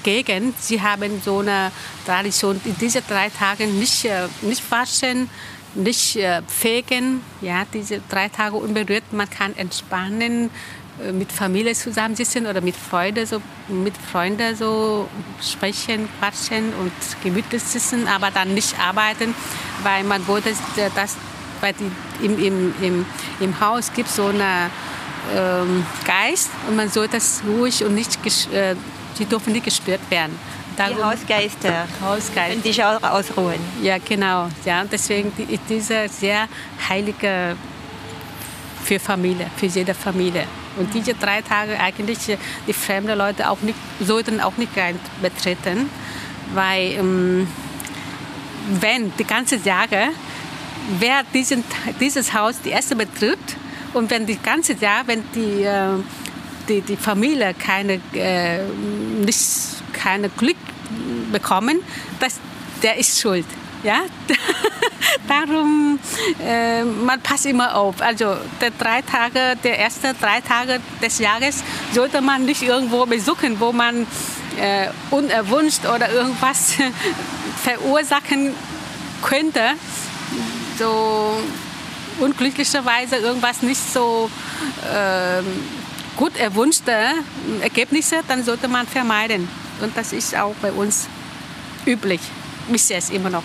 [0.04, 1.72] Gegend, sie haben so eine
[2.06, 5.30] Tradition, in diesen drei Tagen nicht, äh, nicht waschen,
[5.76, 12.46] nicht äh, fegen, ja, diese drei Tage unberührt, man kann entspannen, äh, mit Familie zusammensitzen
[12.46, 15.08] oder mit Freunden so, mit Freunden so
[15.42, 16.92] sprechen, quatschen und
[17.24, 19.34] gemütlich sitzen, aber dann nicht arbeiten,
[19.82, 20.54] weil man wollte,
[20.96, 21.18] dass
[21.62, 23.06] weil die, im, im, im,
[23.40, 24.70] im Haus gibt so einen
[25.34, 28.20] ähm, Geist und man soll das ruhig und nicht,
[28.54, 28.76] äh,
[29.18, 30.38] die dürfen nicht gestört werden.
[30.76, 31.88] Darum, die Hausgeister.
[32.02, 32.56] Hausgeister.
[32.56, 33.60] Und sich auch ausruhen.
[33.82, 34.50] Ja, genau.
[34.66, 36.48] Ja, deswegen ist diese sehr
[36.90, 37.56] heilige
[38.84, 40.46] für Familie, für jede Familie.
[40.78, 44.72] Und diese drei Tage eigentlich äh, die fremden Leute auch nicht, sollten auch nicht
[45.22, 45.90] betreten,
[46.54, 47.48] weil ähm,
[48.80, 50.10] wenn die ganze Jahre
[51.00, 51.64] wer diesen,
[52.00, 53.40] dieses Haus die erste betritt
[53.94, 55.90] und wenn die ganze Jahr, wenn die, äh,
[56.68, 58.64] die, die Familie keine, äh,
[59.26, 59.40] nicht,
[59.94, 60.58] keine Glück
[61.32, 61.80] bekommen,
[62.20, 62.40] das,
[62.82, 63.46] der ist schuld.
[63.84, 64.02] Ja?
[65.28, 66.00] Darum,
[66.46, 68.02] äh, man passt immer auf.
[68.02, 71.64] Also der drei Tage, der erste drei Tage des Jahres
[71.94, 74.08] sollte man nicht irgendwo besuchen, wo man
[74.58, 76.76] äh, unerwünscht oder irgendwas
[77.64, 78.54] verursachen
[79.22, 79.62] könnte.
[80.78, 81.38] So
[82.20, 84.30] unglücklicherweise irgendwas nicht so
[84.84, 85.42] äh,
[86.16, 86.94] gut erwünschte
[87.62, 89.48] Ergebnisse, dann sollte man vermeiden.
[89.82, 91.08] Und das ist auch bei uns
[91.86, 92.22] üblich,
[92.70, 93.44] bis jetzt immer noch.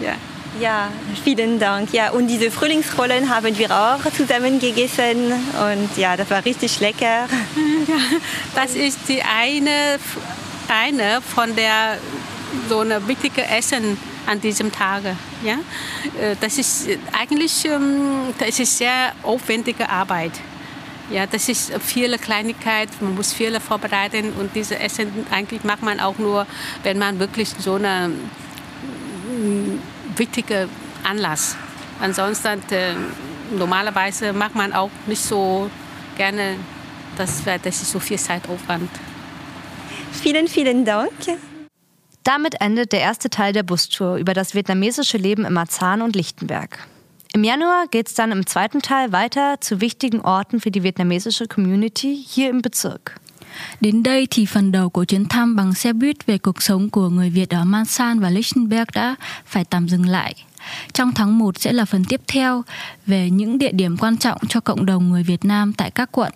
[0.00, 0.14] Ja.
[0.60, 0.90] Ja,
[1.22, 1.92] vielen Dank.
[1.92, 7.28] Ja, und diese Frühlingsrollen haben wir auch zusammen gegessen und ja, das war richtig lecker.
[7.86, 7.96] Ja,
[8.54, 9.98] das ist die eine,
[10.68, 11.96] eine von der
[12.68, 15.16] so eine wichtige Essen an diesem Tage.
[15.42, 15.58] Ja,
[16.40, 17.66] das ist eigentlich
[18.38, 20.32] das ist sehr aufwendige Arbeit.
[21.10, 26.00] Ja, das ist viele Kleinigkeit, man muss viele vorbereiten und diese Essen eigentlich macht man
[26.00, 26.46] auch nur,
[26.82, 28.10] wenn man wirklich so eine
[30.16, 30.68] wichtige
[31.04, 31.56] Anlass.
[32.00, 32.94] Ansonsten äh,
[33.56, 35.70] normalerweise macht man auch nicht so
[36.16, 36.56] gerne,
[37.16, 38.90] das, das ist so viel Zeitaufwand.
[40.12, 41.12] Vielen, vielen Dank.
[42.24, 46.86] Damit endet der erste Teil der Bustour über das vietnamesische Leben in Marzahn und Lichtenberg.
[47.32, 51.46] Im Januar geht es dann im zweiten Teil weiter zu wichtigen Orten für die vietnamesische
[51.46, 53.14] Community hier im Bezirk.
[53.80, 57.08] Đến đây thì phần đầu của chuyến thăm bằng xe buýt về cuộc sống của
[57.08, 59.14] người Việt ở Mansan và Lichtenberg đã
[59.46, 60.34] phải tạm dừng lại.
[60.92, 62.62] Trong tháng 1 sẽ là phần tiếp theo
[63.06, 66.32] về những địa điểm quan trọng cho cộng đồng người Việt Nam tại các quận.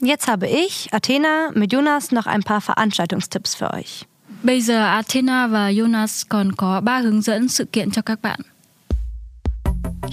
[0.00, 4.04] Jetzt habe ich, Athena, mit Jonas noch ein paar Veranstaltungstipps für euch.
[4.42, 8.40] Bây giờ Athena và Jonas còn có ba hướng dẫn sự kiện cho các bạn.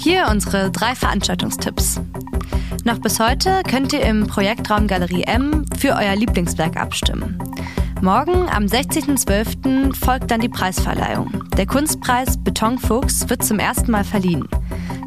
[0.05, 1.99] Hier unsere drei Veranstaltungstipps.
[2.86, 7.39] Noch bis heute könnt ihr im Projektraum Galerie M für euer Lieblingswerk abstimmen.
[8.03, 11.43] Morgen, am 16.12., folgt dann die Preisverleihung.
[11.57, 14.47] Der Kunstpreis Betonfuchs wird zum ersten Mal verliehen.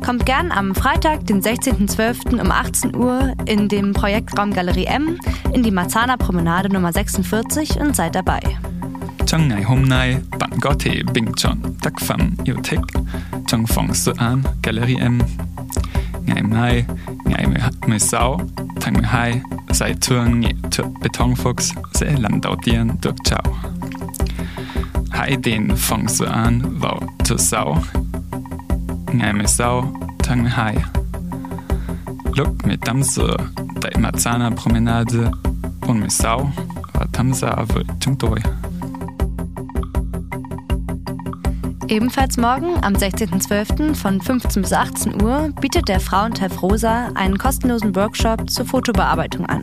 [0.05, 2.41] Kommt gern am Freitag, den 16.12.
[2.41, 5.21] um 18 Uhr in dem Projektraum Galerie M
[5.53, 8.41] in die Marzahner Promenade Nummer 46 und seid dabei.
[11.83, 12.81] Tác phẩm yêu thích
[13.47, 15.19] trong phòng dự án Gallery M.
[16.27, 16.85] Ngày mai,
[17.25, 17.47] ngày
[17.87, 18.37] 16
[18.85, 23.43] tháng 12, giải thưởng nghệ thuật Betonfuchs sẽ lần đầu tiên được trao.
[25.11, 27.77] Hãy đến phòng dự án vào thứ sáu,
[29.13, 30.77] ngày 16 tháng 12.
[32.37, 33.27] Lúc 18 giờ
[33.83, 35.31] tại Marzana Promenade,
[35.81, 36.51] quận 16
[36.95, 38.39] và tham gia với chúng tôi.
[41.95, 43.95] Ebenfalls morgen, am 16.12.
[43.95, 49.63] von 15 bis 18 Uhr, bietet der Frauentreff Rosa einen kostenlosen Workshop zur Fotobearbeitung an.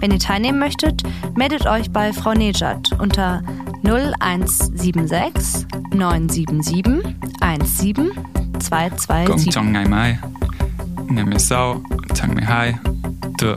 [0.00, 1.02] Wenn ihr teilnehmen möchtet,
[1.36, 3.42] meldet euch bei Frau Nejat unter
[3.82, 7.02] 0176 977
[7.42, 8.10] 17
[8.58, 9.52] 227.
[9.52, 10.18] Trong ngày mai,
[11.08, 11.82] ngày 16
[12.14, 12.74] tháng 12,
[13.38, 13.56] từ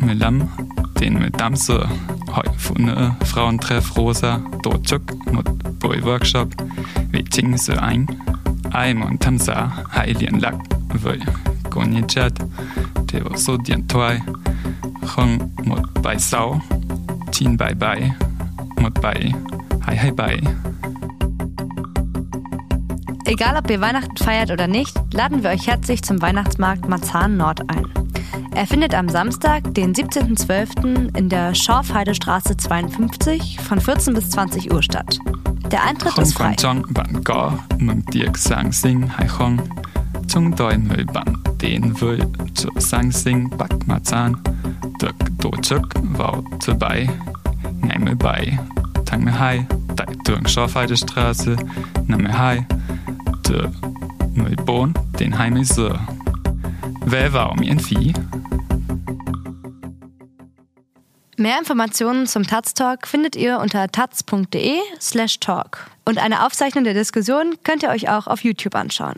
[0.00, 0.40] 15
[1.00, 1.86] đến 18 giờ,
[2.26, 5.42] Hội Phụ nữ Frauentreff Rosa tổ chức một
[5.82, 6.65] buổi workshop
[7.16, 8.06] về chính sự anh.
[8.70, 10.54] Ai muốn tham gia hãy liên lạc
[11.02, 11.18] với
[11.70, 12.32] cô Nejat
[13.08, 14.20] theo số điện thoại
[15.16, 16.60] 0176
[17.32, 18.10] 977
[18.76, 19.32] 17
[19.86, 20.40] 227.
[23.24, 27.60] Egal ob ihr Weihnachten feiert oder nicht, laden wir euch herzlich zum Weihnachtsmarkt Marzahn Nord
[27.68, 27.84] ein.
[28.54, 31.16] Er findet am Samstag, den 17.12.
[31.16, 35.18] in der Schorfheidestraße 52 von 14 bis 20 Uhr statt.
[35.70, 36.54] Der Eintritt ist frei.
[36.56, 39.56] Trong bạn có mừng tiệc Giáng sinh hay không?
[40.28, 41.26] Chúng tôi mời bạn
[41.60, 42.18] đến với
[42.54, 44.32] chỗ Giáng sinh Bắc Marzahn
[45.02, 45.80] được tổ chức
[46.18, 47.08] vào thứ Bảy,
[47.82, 48.52] ngày 17
[49.06, 49.64] tháng 12
[49.96, 51.56] tại đường Schorfheidestraße
[52.08, 52.60] 52
[53.44, 53.66] từ
[54.34, 55.88] 14 đến 20 giờ.
[57.06, 58.12] Wer war miễn phí?
[61.38, 65.90] Mehr Informationen zum Taz Talk findet ihr unter taz.de slash talk.
[66.06, 69.16] Und eine Aufzeichnung der Diskussion könnt ihr euch auch auf YouTube anschauen.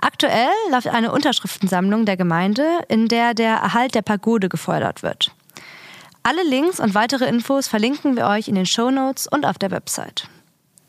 [0.00, 5.30] Aktuell läuft eine Unterschriftensammlung der Gemeinde, in der der Erhalt der Pagode gefordert wird.
[6.22, 9.70] Alle Links und weitere Infos verlinken wir euch in den Show Notes und auf der
[9.70, 10.28] Website.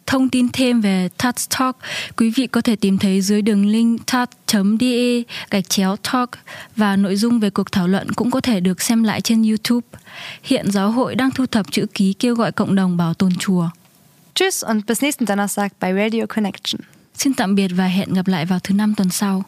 [0.08, 1.78] Thông tin thêm về Touch Talk,
[2.18, 6.30] quý vị có thể tìm thấy dưới đường link touch.de gạch chéo talk
[6.76, 9.88] và nội dung về cuộc thảo luận cũng có thể được xem lại trên YouTube.
[10.44, 13.70] Hiện giáo hội đang thu thập chữ ký kêu gọi cộng đồng bảo tồn chùa.
[14.36, 16.82] Tschüss und bis nächsten Donnerstag bei Radio Connection.
[17.16, 19.44] Xin tạm biệt và hẹn gặp lại vào thứ năm tuần sau.